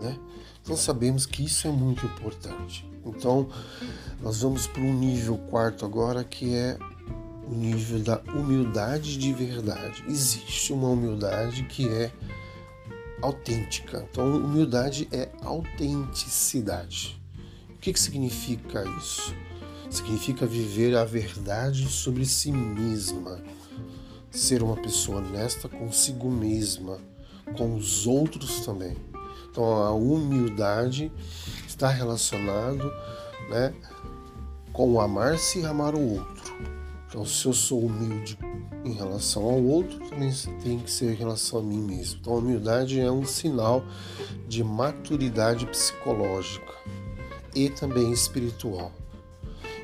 [0.00, 0.16] né?
[0.62, 2.88] Então sabemos que isso é muito importante.
[3.04, 3.48] Então
[4.20, 6.78] nós vamos para um nível quarto agora que é
[7.44, 10.04] o nível da humildade de verdade.
[10.06, 12.12] Existe uma humildade que é
[13.20, 14.06] autêntica.
[14.08, 17.20] Então humildade é autenticidade.
[17.70, 19.34] O que, que significa isso?
[19.92, 23.42] Significa viver a verdade sobre si mesma,
[24.30, 26.98] ser uma pessoa honesta consigo mesma,
[27.56, 28.96] com os outros também.
[29.50, 31.12] Então a humildade
[31.68, 32.90] está relacionado,
[33.50, 33.74] né,
[34.72, 36.54] com amar-se e amar o outro.
[37.06, 38.38] Então se eu sou humilde
[38.86, 40.32] em relação ao outro, também
[40.62, 42.18] tem que ser em relação a mim mesmo.
[42.18, 43.84] Então a humildade é um sinal
[44.48, 46.72] de maturidade psicológica
[47.54, 48.90] e também espiritual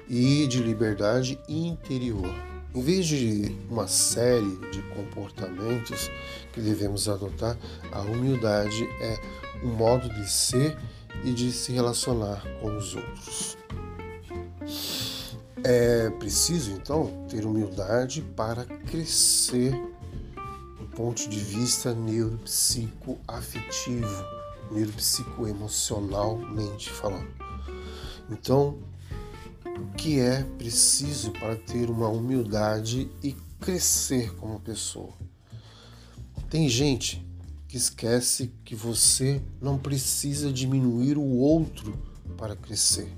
[0.08, 2.32] e de liberdade interior.
[2.74, 6.10] Em vez de uma série de comportamentos
[6.52, 7.56] que devemos adotar,
[7.90, 9.18] a humildade é
[9.64, 10.76] um modo de ser
[11.24, 13.56] e de se relacionar com os outros.
[15.64, 19.72] É preciso, então, ter humildade para crescer
[20.78, 24.24] do ponto de vista neuropsicoafetivo,
[24.70, 27.26] neuropsicoemocionalmente falando.
[28.30, 28.78] Então,
[29.96, 35.12] que é preciso para ter uma humildade e crescer como pessoa.
[36.48, 37.26] Tem gente
[37.66, 41.98] que esquece que você não precisa diminuir o outro
[42.36, 43.12] para crescer.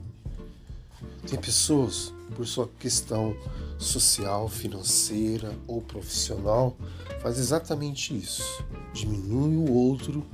[1.29, 3.37] Tem pessoas, por sua questão
[3.79, 6.77] social, financeira ou profissional,
[7.21, 8.65] faz exatamente isso.
[8.93, 10.27] Diminui o outro,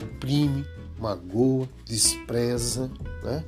[0.00, 0.64] oprime,
[0.98, 2.90] magoa, despreza,
[3.22, 3.44] né?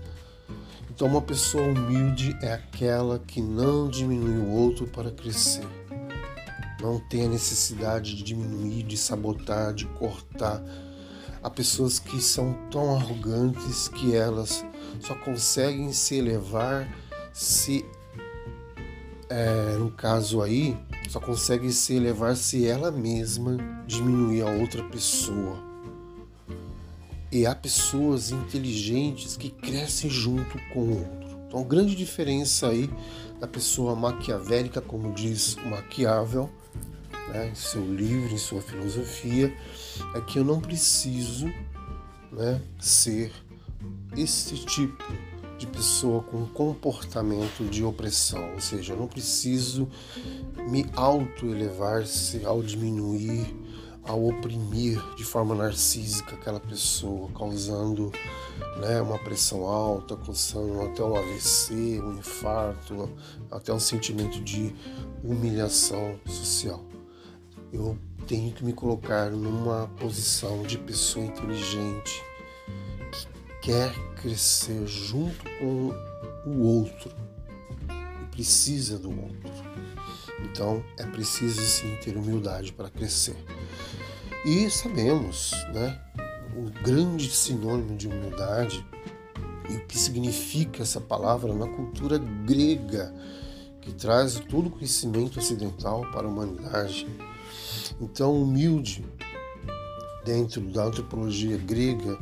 [0.97, 5.68] Então, uma pessoa humilde é aquela que não diminui o outro para crescer.
[6.80, 10.62] Não tem a necessidade de diminuir, de sabotar, de cortar.
[11.42, 14.64] Há pessoas que são tão arrogantes que elas
[14.99, 16.88] só conseguem se elevar
[17.30, 17.84] se,
[19.28, 20.74] é, no caso aí,
[21.11, 25.65] só conseguem se elevar se ela mesma diminuir a outra pessoa.
[27.45, 31.39] Há pessoas inteligentes que crescem junto com o outro.
[31.47, 32.89] Então, a grande diferença aí
[33.41, 36.51] da pessoa maquiavélica, como diz Maquiavel,
[37.28, 39.55] né, em seu livro, em sua filosofia,
[40.14, 41.47] é que eu não preciso
[42.32, 43.32] né, ser
[44.16, 45.05] esse tipo
[45.59, 49.89] de pessoa com comportamento de opressão, ou seja, eu não preciso
[50.68, 53.55] me auto-elevar-se ao diminuir
[54.07, 58.12] ao oprimir de forma narcísica aquela pessoa, causando
[58.80, 63.11] né, uma pressão alta, causando até um AVC, um infarto,
[63.50, 64.74] até um sentimento de
[65.24, 66.84] humilhação social.
[67.72, 72.22] Eu tenho que me colocar numa posição de pessoa inteligente,
[73.61, 75.92] quer crescer junto com
[76.46, 77.11] o outro
[78.22, 79.52] e precisa do outro.
[80.44, 83.36] Então é preciso sim ter humildade para crescer.
[84.45, 85.99] E sabemos, né,
[86.57, 88.84] o grande sinônimo de humildade
[89.68, 93.12] e o que significa essa palavra na cultura grega,
[93.80, 97.07] que traz todo o conhecimento ocidental para a humanidade.
[98.01, 99.05] Então, humilde,
[100.24, 102.18] dentro da antropologia grega,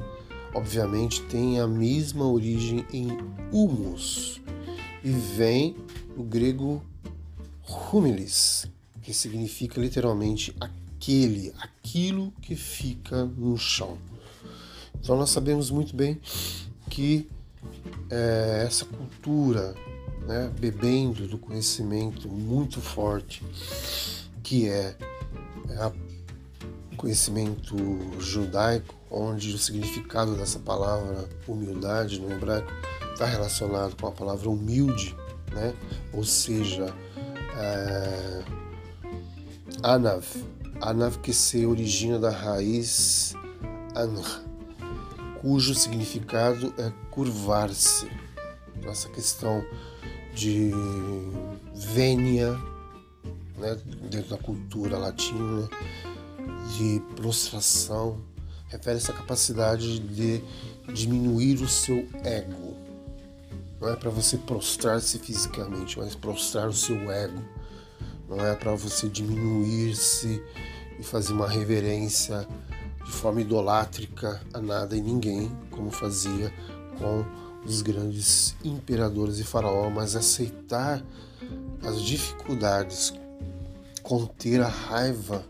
[0.55, 3.09] obviamente tem a mesma origem em
[3.51, 4.41] humus
[5.03, 5.77] e vem
[6.17, 6.83] do grego
[7.93, 8.67] humilis,
[9.03, 10.55] que significa literalmente
[11.05, 13.98] aquele, aquilo que fica no chão.
[14.98, 16.18] Então nós sabemos muito bem
[16.88, 17.28] que
[18.11, 19.74] é, essa cultura,
[20.26, 23.44] né, bebendo do conhecimento muito forte,
[24.42, 24.96] que é,
[25.68, 25.86] é
[26.92, 27.76] o conhecimento
[28.18, 32.72] judaico, onde o significado dessa palavra humildade no hebraico
[33.12, 35.14] está relacionado com a palavra humilde,
[35.52, 35.74] né?
[36.14, 36.94] ou seja,
[37.57, 38.42] é,
[39.82, 40.24] anav,
[40.81, 43.35] anav que se origina da raiz
[43.95, 44.43] anr,
[45.41, 48.09] cujo significado é curvar-se.
[48.87, 49.64] Essa questão
[50.35, 50.70] de
[51.75, 52.53] vênia,
[53.57, 53.77] né,
[54.11, 55.68] dentro da cultura latina,
[56.77, 58.20] de prostração,
[58.68, 60.43] refere-se à capacidade de
[60.93, 62.77] diminuir o seu ego.
[63.81, 67.43] Não é para você prostrar-se fisicamente, mas prostrar o seu ego.
[68.29, 70.43] Não é para você diminuir-se
[70.99, 72.47] e fazer uma reverência
[73.05, 76.53] de forma idolátrica a nada e ninguém, como fazia
[76.99, 77.25] com
[77.64, 81.03] os grandes imperadores e faraó, mas aceitar
[81.83, 83.12] as dificuldades,
[84.03, 85.45] conter a raiva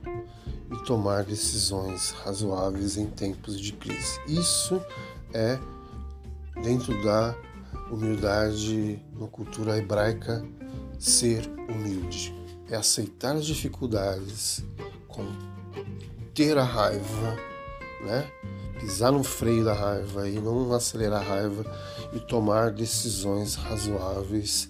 [0.72, 4.20] e tomar decisões razoáveis em tempos de crise.
[4.27, 4.81] Isso
[5.33, 5.59] é
[6.62, 7.35] dentro da
[7.91, 10.45] humildade na cultura hebraica
[10.99, 12.43] ser humilde.
[12.71, 14.65] É aceitar as dificuldades,
[15.09, 17.37] conter a raiva,
[18.01, 18.31] né?
[18.79, 21.65] pisar no freio da raiva e não acelerar a raiva
[22.12, 24.69] e tomar decisões razoáveis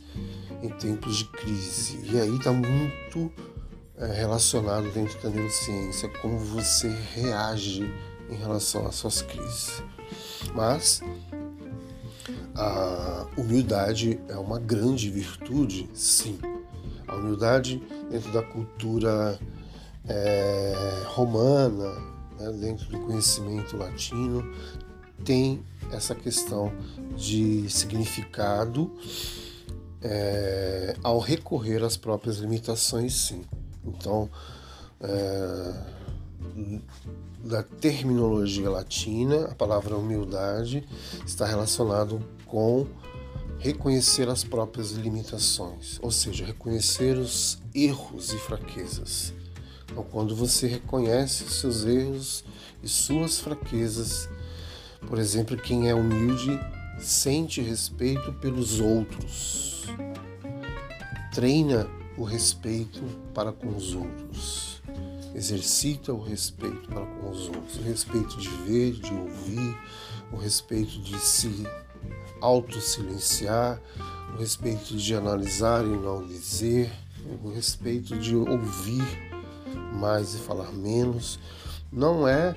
[0.63, 2.01] em tempos de crise.
[2.05, 3.33] E aí está muito
[3.99, 7.93] é, relacionado dentro da neurociência como você reage
[8.31, 9.83] em relação às suas crises.
[10.55, 11.03] Mas
[12.55, 16.39] a humildade é uma grande virtude, sim.
[17.15, 19.39] A humildade dentro da cultura
[20.09, 21.95] é, romana,
[22.39, 24.45] né, dentro do conhecimento latino,
[25.25, 25.62] tem
[25.93, 26.73] essa questão
[27.17, 28.91] de significado
[30.03, 33.43] é, ao recorrer às próprias limitações, sim.
[33.85, 34.29] Então,
[35.01, 35.75] é,
[37.43, 40.87] da terminologia latina, a palavra humildade
[41.27, 42.87] está relacionado com
[43.59, 49.33] reconhecer as próprias limitações, ou seja, reconhecer os erros e fraquezas.
[49.91, 52.45] Então, quando você reconhece os seus erros
[52.83, 54.29] e suas fraquezas,
[55.07, 56.59] por exemplo, quem é humilde
[56.99, 59.85] sente respeito pelos outros,
[61.33, 61.87] treina
[62.17, 63.03] o respeito
[63.35, 64.83] para com os outros,
[65.35, 69.77] exercita o respeito para com os outros, o respeito de ver, de ouvir,
[70.33, 71.65] o respeito de se
[72.41, 73.81] auto-silenciar,
[74.35, 76.93] o respeito de analisar e não dizer,
[77.43, 79.03] o respeito de ouvir
[79.93, 81.39] mais e falar menos,
[81.91, 82.57] não é,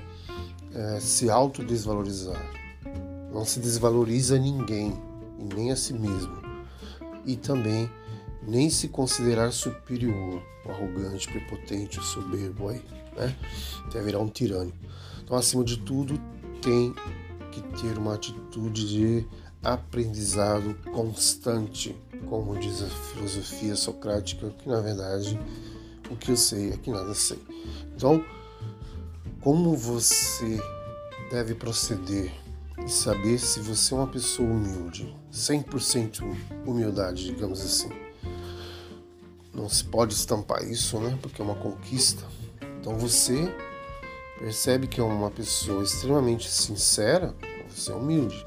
[0.74, 2.44] é se autodesvalorizar.
[3.32, 4.92] Não se desvaloriza ninguém
[5.38, 6.36] e nem a si mesmo.
[7.24, 7.88] E também
[8.42, 12.82] nem se considerar superior, arrogante, prepotente, soberbo aí,
[13.16, 13.36] né?
[13.86, 14.72] Até virar um tirano.
[15.22, 16.18] Então, acima de tudo,
[16.62, 16.94] tem
[17.50, 19.26] que ter uma atitude de
[19.62, 21.96] aprendizado constante,
[22.28, 25.38] como diz a filosofia socrática, que na verdade
[26.10, 27.38] o que eu sei é que nada sei.
[27.94, 28.24] Então,
[29.40, 30.60] como você
[31.30, 32.32] deve proceder
[32.84, 36.22] e saber se você é uma pessoa humilde, 100%
[36.66, 37.90] humildade, digamos assim.
[39.52, 41.18] Não se pode estampar isso, né?
[41.20, 42.24] Porque é uma conquista.
[42.80, 43.52] Então você
[44.38, 47.34] percebe que é uma pessoa extremamente sincera,
[47.68, 48.46] você é humilde,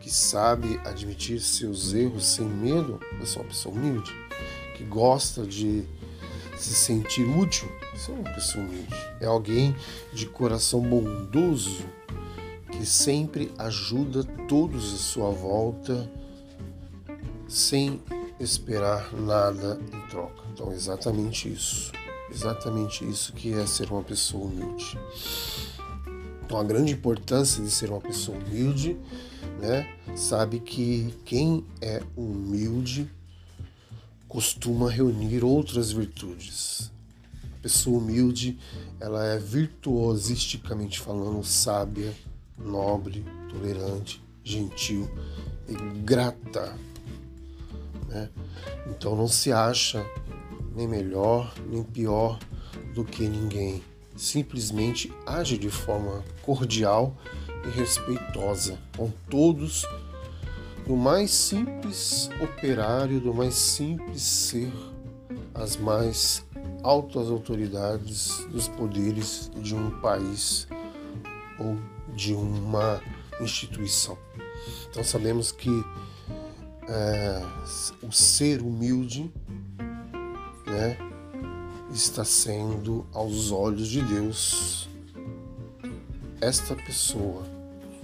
[0.00, 4.12] que sabe admitir seus erros sem medo, você é uma pessoa humilde,
[4.76, 5.84] que gosta de
[6.56, 8.94] se sentir útil, você é uma pessoa humilde.
[9.20, 9.74] É alguém
[10.12, 11.84] de coração bondoso
[12.70, 16.10] que sempre ajuda todos à sua volta
[17.48, 18.02] sem
[18.38, 20.42] esperar nada em troca.
[20.52, 21.92] Então, exatamente isso.
[22.34, 24.98] Exatamente isso que é ser uma pessoa humilde.
[26.44, 28.98] Então, a grande importância de ser uma pessoa humilde,
[29.60, 29.88] né?
[30.16, 33.08] Sabe que quem é humilde
[34.28, 36.90] costuma reunir outras virtudes.
[37.58, 38.58] A pessoa humilde,
[38.98, 42.12] ela é virtuosisticamente falando sábia,
[42.58, 45.08] nobre, tolerante, gentil
[45.68, 46.76] e grata.
[48.08, 48.28] Né?
[48.88, 50.04] Então não se acha
[50.74, 52.38] nem melhor nem pior
[52.94, 53.82] do que ninguém.
[54.16, 57.16] Simplesmente age de forma cordial
[57.66, 59.84] e respeitosa com todos
[60.86, 64.72] do mais simples operário, do mais simples ser,
[65.54, 66.44] as mais
[66.82, 70.68] altas autoridades dos poderes de um país
[71.58, 71.78] ou
[72.14, 73.00] de uma
[73.40, 74.18] instituição.
[74.90, 75.70] Então sabemos que
[76.88, 77.42] é,
[78.02, 79.32] o ser humilde
[80.74, 80.98] né,
[81.92, 84.88] está sendo aos olhos de Deus
[86.40, 87.44] esta pessoa,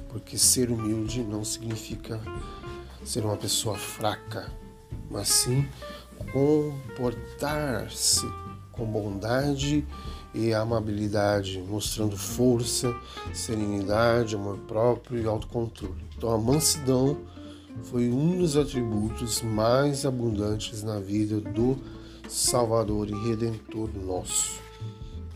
[0.08, 2.20] porque ser humilde não significa
[3.04, 4.50] ser uma pessoa fraca,
[5.10, 5.68] mas sim
[6.32, 8.24] comportar-se
[8.70, 9.84] com bondade
[10.32, 12.94] e amabilidade, mostrando força,
[13.34, 16.04] serenidade, amor próprio e autocontrole.
[16.16, 17.18] Então a mansidão
[17.82, 21.76] foi um dos atributos mais abundantes na vida do
[22.30, 24.60] Salvador e Redentor nosso,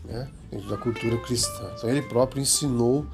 [0.05, 0.31] né?
[0.49, 1.69] dentro da cultura cristã.
[1.75, 3.05] Então ele próprio ensinou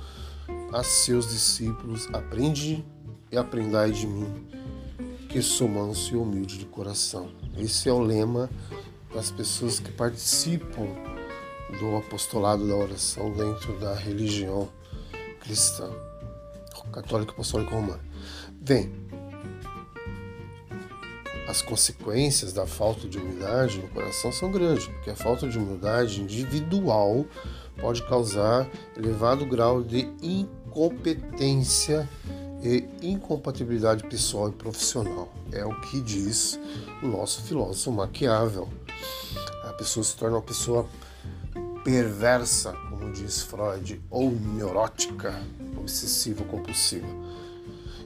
[0.71, 2.86] a seus discípulos: aprende
[3.32, 4.47] e aprendai de mim,
[5.27, 7.32] que sou manso e humilde de coração.
[7.57, 8.49] Esse é o lema
[9.13, 10.88] das pessoas que participam
[11.79, 14.69] do apostolado da oração dentro da religião
[15.39, 15.89] cristã,
[16.91, 17.99] católica apostólica romana.
[18.51, 18.91] Bem,
[21.47, 26.21] as consequências da falta de humildade no coração são grandes, porque a falta de humildade
[26.21, 27.25] individual
[27.79, 32.07] pode causar elevado grau de incompetência
[32.63, 35.33] e incompatibilidade pessoal e profissional.
[35.51, 36.59] É o que diz
[37.01, 38.69] o nosso filósofo Maquiavel.
[39.63, 40.87] A pessoa se torna uma pessoa
[41.83, 45.41] perversa, como diz Freud, ou neurótica,
[45.75, 47.07] obsessiva compulsiva.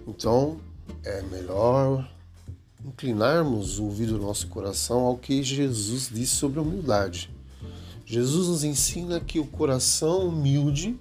[0.07, 0.57] Então,
[1.03, 2.07] é melhor
[2.85, 7.31] inclinarmos o ouvido do nosso coração ao que Jesus disse sobre a humildade.
[8.05, 10.95] Jesus nos ensina que o coração humilde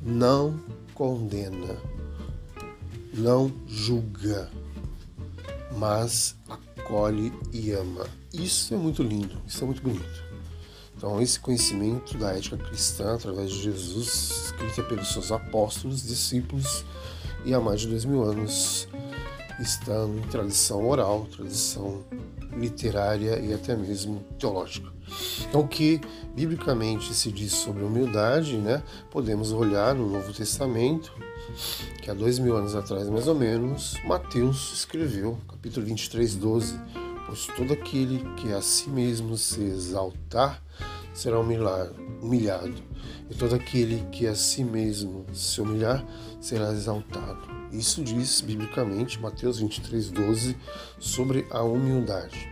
[0.00, 0.58] não
[0.94, 1.76] condena,
[3.12, 4.48] não julga,
[5.76, 8.06] mas acolhe e ama.
[8.32, 10.28] Isso é muito lindo, isso é muito bonito.
[10.96, 16.84] Então, esse conhecimento da ética cristã, através de Jesus, escrita pelos seus apóstolos, discípulos,
[17.44, 18.88] e há mais de dois mil anos,
[19.58, 22.04] estando em tradição oral, tradição
[22.56, 24.90] literária e até mesmo teológica.
[25.48, 26.00] Então, o que
[26.34, 28.82] biblicamente se diz sobre humildade, né?
[29.10, 31.12] Podemos olhar no Novo Testamento,
[32.02, 36.78] que há dois mil anos atrás, mais ou menos, Mateus escreveu, capítulo 23, 12:
[37.26, 40.62] Pois todo aquele que a si mesmo se exaltar
[41.14, 42.74] será humilhado,
[43.30, 46.04] e todo aquele que a si mesmo se humilhar
[46.40, 47.47] será exaltado.
[47.72, 50.56] Isso diz biblicamente Mateus 23, 12
[50.98, 52.48] sobre a humildade.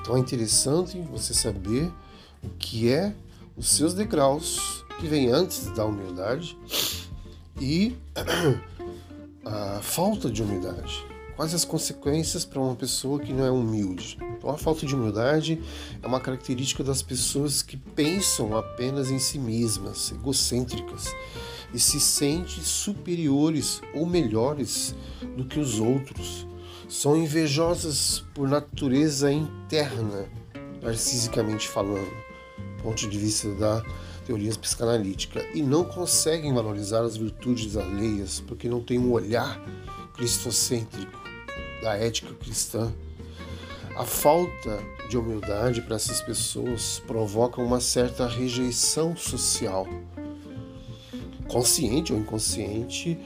[0.00, 1.92] Então é interessante você saber
[2.42, 3.14] o que é
[3.56, 6.56] os seus degraus que vem antes da humildade
[7.60, 7.96] e
[9.44, 11.04] a falta de humildade.
[11.36, 14.16] Quais as consequências para uma pessoa que não é humilde?
[14.38, 15.60] Então, a falta de humildade
[16.02, 21.14] é uma característica das pessoas que pensam apenas em si mesmas, egocêntricas,
[21.72, 24.94] e se sentem superiores ou melhores
[25.36, 26.46] do que os outros.
[26.88, 30.28] São invejosas por natureza interna,
[30.80, 32.10] narcisicamente falando,
[32.76, 33.84] do ponto de vista da
[34.24, 39.60] teoria psicanalítica, e não conseguem valorizar as virtudes alheias porque não têm um olhar
[40.14, 41.20] cristocêntrico
[41.82, 42.92] da ética cristã.
[43.96, 49.86] A falta de humildade para essas pessoas provoca uma certa rejeição social
[51.48, 53.18] consciente ou inconsciente,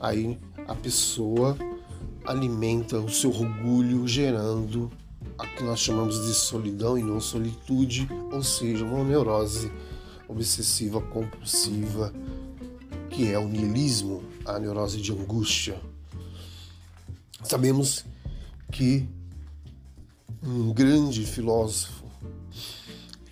[0.00, 1.56] aí a pessoa
[2.24, 4.90] alimenta o seu orgulho, gerando
[5.38, 9.70] a que nós chamamos de solidão e não solitude, ou seja, uma neurose
[10.28, 12.12] obsessiva compulsiva,
[13.08, 15.80] que é o niilismo, a neurose de angústia.
[17.42, 18.04] Sabemos
[18.70, 19.08] que
[20.42, 22.04] um grande filósofo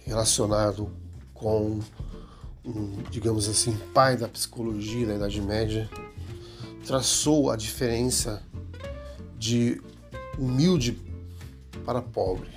[0.05, 0.91] relacionado
[1.35, 1.81] com
[2.67, 5.89] um, digamos assim, pai da psicologia da Idade Média,
[6.85, 8.43] traçou a diferença
[9.39, 9.81] de
[10.39, 10.99] humilde
[11.85, 12.49] para pobre.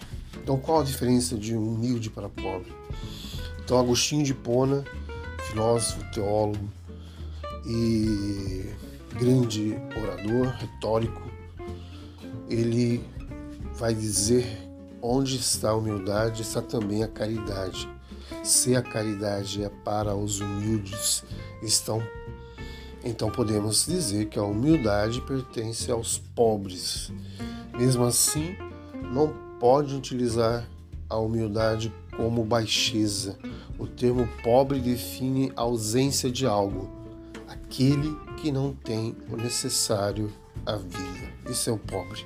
[0.42, 2.74] Então, qual a diferença de humilde para pobre?
[3.64, 4.84] Então, Agostinho de Pona,
[5.48, 6.70] filósofo, teólogo,
[7.66, 8.66] e
[9.14, 11.22] grande orador, retórico,
[12.50, 13.04] ele
[13.76, 14.48] vai dizer
[15.02, 17.88] onde está a humildade, está também a caridade.
[18.44, 21.24] Se a caridade é para os humildes,
[21.62, 22.02] estão
[23.04, 27.12] então podemos dizer que a humildade pertence aos pobres.
[27.78, 28.56] Mesmo assim,
[29.14, 30.68] não pode utilizar
[31.10, 33.38] a humildade como baixeza.
[33.78, 36.90] O termo pobre define a ausência de algo,
[37.48, 40.32] aquele que não tem o necessário
[40.66, 41.30] à vida.
[41.50, 42.26] Isso é o pobre.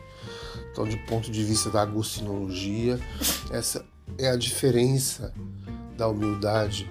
[0.71, 2.99] Então, de ponto de vista da agostinologia,
[3.51, 3.85] essa
[4.17, 5.31] é a diferença
[5.97, 6.89] da humildade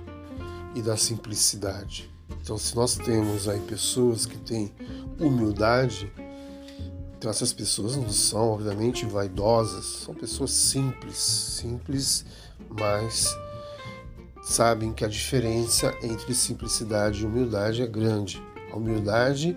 [0.75, 2.11] e da simplicidade.
[2.41, 4.73] Então, se nós temos aí pessoas que têm
[5.19, 6.13] humildade,
[7.17, 12.25] então essas pessoas não são, obviamente, vaidosas, são pessoas simples, simples,
[12.69, 13.37] mas
[14.43, 18.43] sabem que a diferença entre simplicidade e humildade é grande.
[18.73, 19.57] A humildade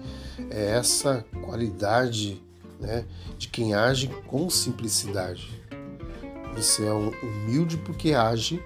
[0.51, 2.43] é essa qualidade
[2.79, 3.05] né,
[3.37, 5.59] de quem age com simplicidade.
[6.55, 8.61] Você é um humilde porque age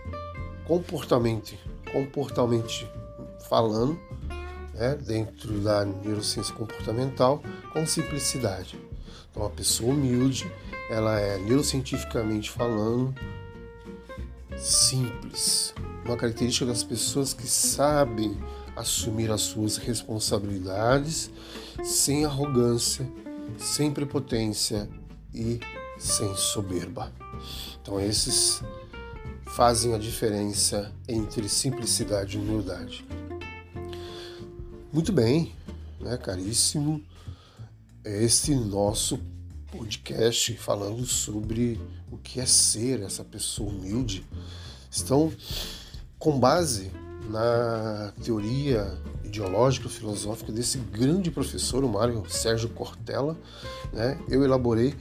[0.69, 1.57] comportamento,
[1.91, 2.87] comportamentalmente
[3.49, 3.99] falando,
[4.75, 7.41] né, dentro da neurociência comportamental,
[7.73, 8.79] com simplicidade.
[9.31, 10.49] Então, a pessoa humilde,
[10.91, 13.15] ela é neurocientificamente falando
[14.57, 15.73] simples.
[16.05, 18.37] Uma característica das pessoas que sabem
[18.75, 21.31] assumir as suas responsabilidades
[21.83, 23.11] sem arrogância,
[23.57, 24.87] sem prepotência
[25.33, 25.59] e
[25.97, 27.11] sem soberba.
[27.81, 28.61] Então, esses
[29.49, 33.05] fazem a diferença entre simplicidade e humildade.
[34.91, 35.53] Muito bem,
[35.99, 37.03] né, caríssimo,
[38.03, 39.19] este nosso
[39.71, 41.79] podcast falando sobre
[42.11, 44.25] o que é ser essa pessoa humilde.
[44.89, 45.31] Estão
[46.17, 46.91] com base
[47.29, 53.37] na teoria ideológica filosófica desse grande professor, o Mário Sérgio Cortella,
[53.93, 54.19] né?
[54.27, 54.95] Eu elaborei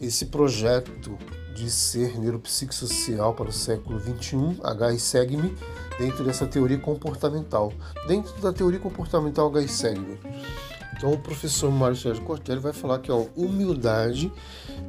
[0.00, 1.18] esse projeto
[1.54, 5.56] de ser neuropsicossocial para o século XXI, SEGME,
[5.98, 7.72] dentro dessa teoria comportamental.
[8.06, 10.18] Dentro da teoria comportamental H e SEGME.
[10.96, 14.32] Então o professor Mário Sérgio Cortelli vai falar que a humildade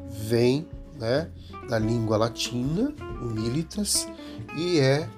[0.10, 1.30] vem né,
[1.70, 4.08] da língua latina, humilitas,
[4.56, 5.10] e é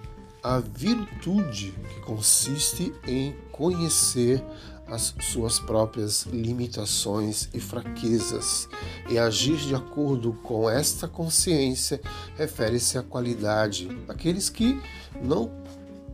[0.43, 4.43] a virtude que consiste em conhecer
[4.89, 8.69] as suas próprias limitações e fraquezas
[9.09, 12.01] e agir de acordo com esta consciência
[12.35, 14.79] refere-se à qualidade daqueles que
[15.21, 15.51] não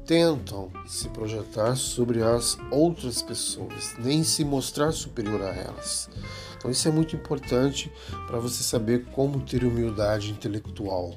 [0.05, 6.09] tentam se projetar sobre as outras pessoas, nem se mostrar superior a elas.
[6.57, 7.91] Então, isso é muito importante
[8.27, 11.15] para você saber como ter humildade intelectual,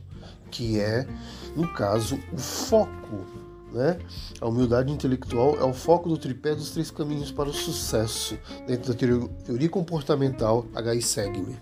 [0.50, 1.06] que é,
[1.54, 3.45] no caso, o foco.
[3.76, 3.98] Né?
[4.40, 8.94] A humildade intelectual é o foco do tripé dos três caminhos para o sucesso, dentro
[8.94, 8.98] da
[9.44, 11.02] teoria, comportamental H.I.
[11.02, 11.58] Segme.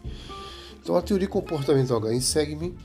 [0.81, 2.21] Então, a teoria comportamental H.I.
[2.21, 2.79] Segme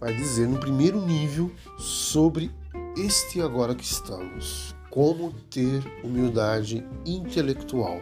[0.00, 2.50] vai dizer, no primeiro nível, sobre
[2.96, 4.74] este agora que estamos.
[4.90, 8.00] Como ter humildade intelectual.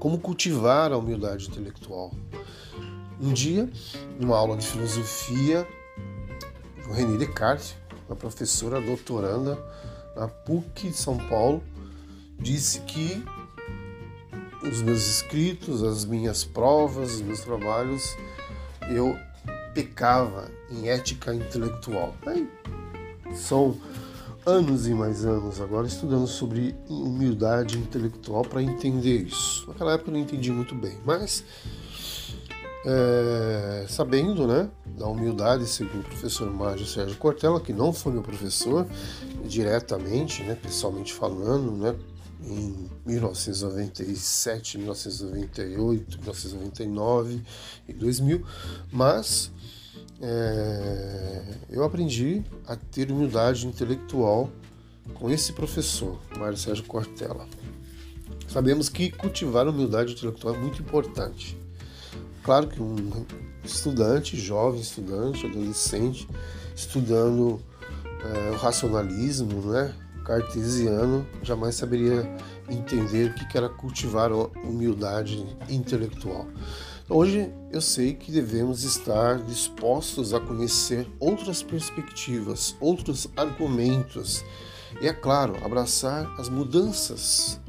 [0.00, 2.10] Como cultivar a humildade intelectual.
[3.20, 3.70] Um dia,
[4.18, 5.64] numa aula de filosofia,
[6.88, 7.76] o René Descartes,
[8.08, 9.56] uma professora doutoranda
[10.20, 11.62] na PUC São Paulo,
[12.38, 13.24] disse que
[14.62, 18.14] os meus escritos, as minhas provas, os meus trabalhos,
[18.90, 19.16] eu
[19.72, 22.14] pecava em ética intelectual.
[22.26, 22.46] Aí,
[23.34, 23.80] são
[24.44, 29.66] anos e mais anos agora estudando sobre humildade intelectual para entender isso.
[29.68, 31.42] Naquela época eu não entendi muito bem, mas
[32.84, 38.22] é, sabendo né, da humildade, segundo o professor Mário Sérgio Cortella, que não foi meu
[38.22, 38.86] professor
[39.44, 41.94] diretamente, né, pessoalmente falando, né,
[42.42, 47.42] em 1997, 1998, 1999
[47.86, 48.46] e 2000,
[48.90, 49.52] mas
[50.22, 54.50] é, eu aprendi a ter humildade intelectual
[55.14, 57.46] com esse professor, Mário Sérgio Cortella.
[58.48, 61.59] Sabemos que cultivar humildade intelectual é muito importante.
[62.42, 63.26] Claro que um
[63.62, 66.26] estudante, jovem estudante, adolescente,
[66.74, 67.60] estudando
[68.24, 72.22] é, o racionalismo né, cartesiano, jamais saberia
[72.68, 76.46] entender o que era cultivar humildade intelectual.
[77.08, 84.44] Hoje eu sei que devemos estar dispostos a conhecer outras perspectivas, outros argumentos
[85.02, 87.60] e, é claro, abraçar as mudanças,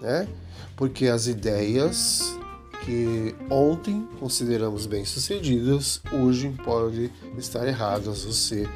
[0.00, 0.28] né?
[0.76, 2.38] Porque as ideias
[2.84, 8.68] que ontem consideramos bem-sucedidas, hoje podem estar erradas ou ser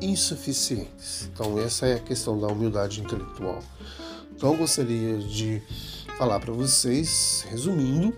[0.00, 1.30] insuficientes.
[1.32, 3.62] Então, essa é a questão da humildade intelectual.
[4.34, 5.62] Então, eu gostaria de
[6.16, 8.14] falar para vocês, resumindo,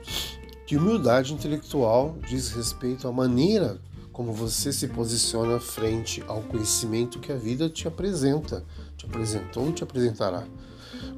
[0.67, 3.79] que humildade intelectual diz respeito à maneira
[4.13, 8.65] como você se posiciona frente ao conhecimento que a vida te apresenta,
[8.97, 10.45] te apresentou e te apresentará.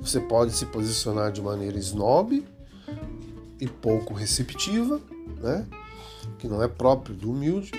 [0.01, 2.45] Você pode se posicionar de maneira snob
[3.63, 5.01] e pouco receptiva,
[5.41, 5.65] né?
[6.37, 7.71] que não é próprio do humilde,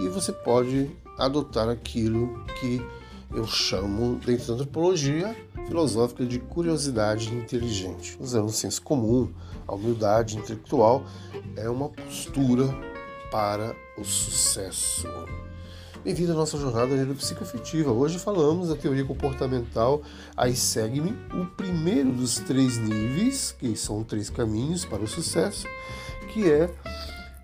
[0.00, 2.80] e você pode adotar aquilo que
[3.30, 8.16] eu chamo, dentro da antropologia filosófica, de curiosidade inteligente.
[8.18, 9.30] Usando o senso comum,
[9.68, 11.04] a humildade intelectual
[11.54, 12.66] é uma postura
[13.30, 15.06] para o sucesso.
[16.06, 17.90] Bem-vindo à nossa jornada neuropsicoafetiva.
[17.90, 20.02] Hoje falamos da teoria comportamental.
[20.36, 25.66] Aí segue-me o primeiro dos três níveis, que são três caminhos para o sucesso,
[26.32, 26.70] que é,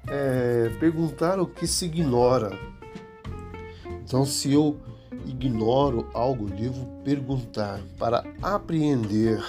[0.06, 2.56] é perguntar o que se ignora.
[4.04, 4.78] Então, se eu
[5.26, 9.42] ignoro algo, devo perguntar para apreender.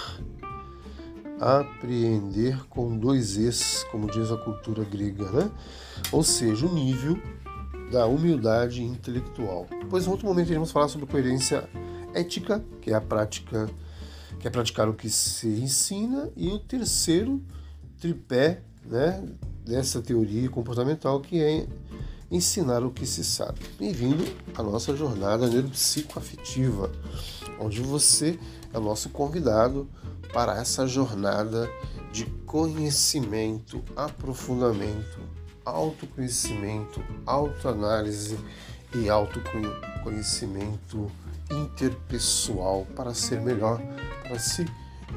[1.40, 5.52] Apreender com dois es, como diz a cultura grega, né?
[6.12, 7.16] Ou seja, o nível
[7.94, 9.68] da humildade intelectual.
[9.70, 11.70] Depois, em outro momento, iremos falar sobre coerência
[12.12, 13.70] ética, que é a prática,
[14.40, 17.40] que é praticar o que se ensina, e o terceiro
[18.02, 19.24] tripé, né,
[19.64, 21.68] dessa teoria comportamental, que é
[22.32, 23.60] ensinar o que se sabe.
[23.78, 24.26] Bem-vindo
[24.56, 26.92] à nossa jornada neuropsicoafetiva,
[27.60, 28.40] onde você
[28.74, 29.88] é o nosso convidado
[30.34, 31.70] para essa jornada
[32.12, 35.20] de conhecimento, aprofundamento,
[35.66, 38.38] autoconhecimento, autoanálise
[38.96, 41.12] e autoconhecimento
[41.52, 43.82] interpessoal para ser melhor
[44.24, 44.66] para si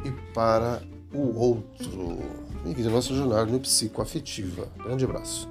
[0.05, 0.83] e para
[1.13, 2.19] o outro.
[2.63, 4.69] Bem-vindo à nossa jornada no psicoafetiva.
[4.77, 5.49] Grande abraço.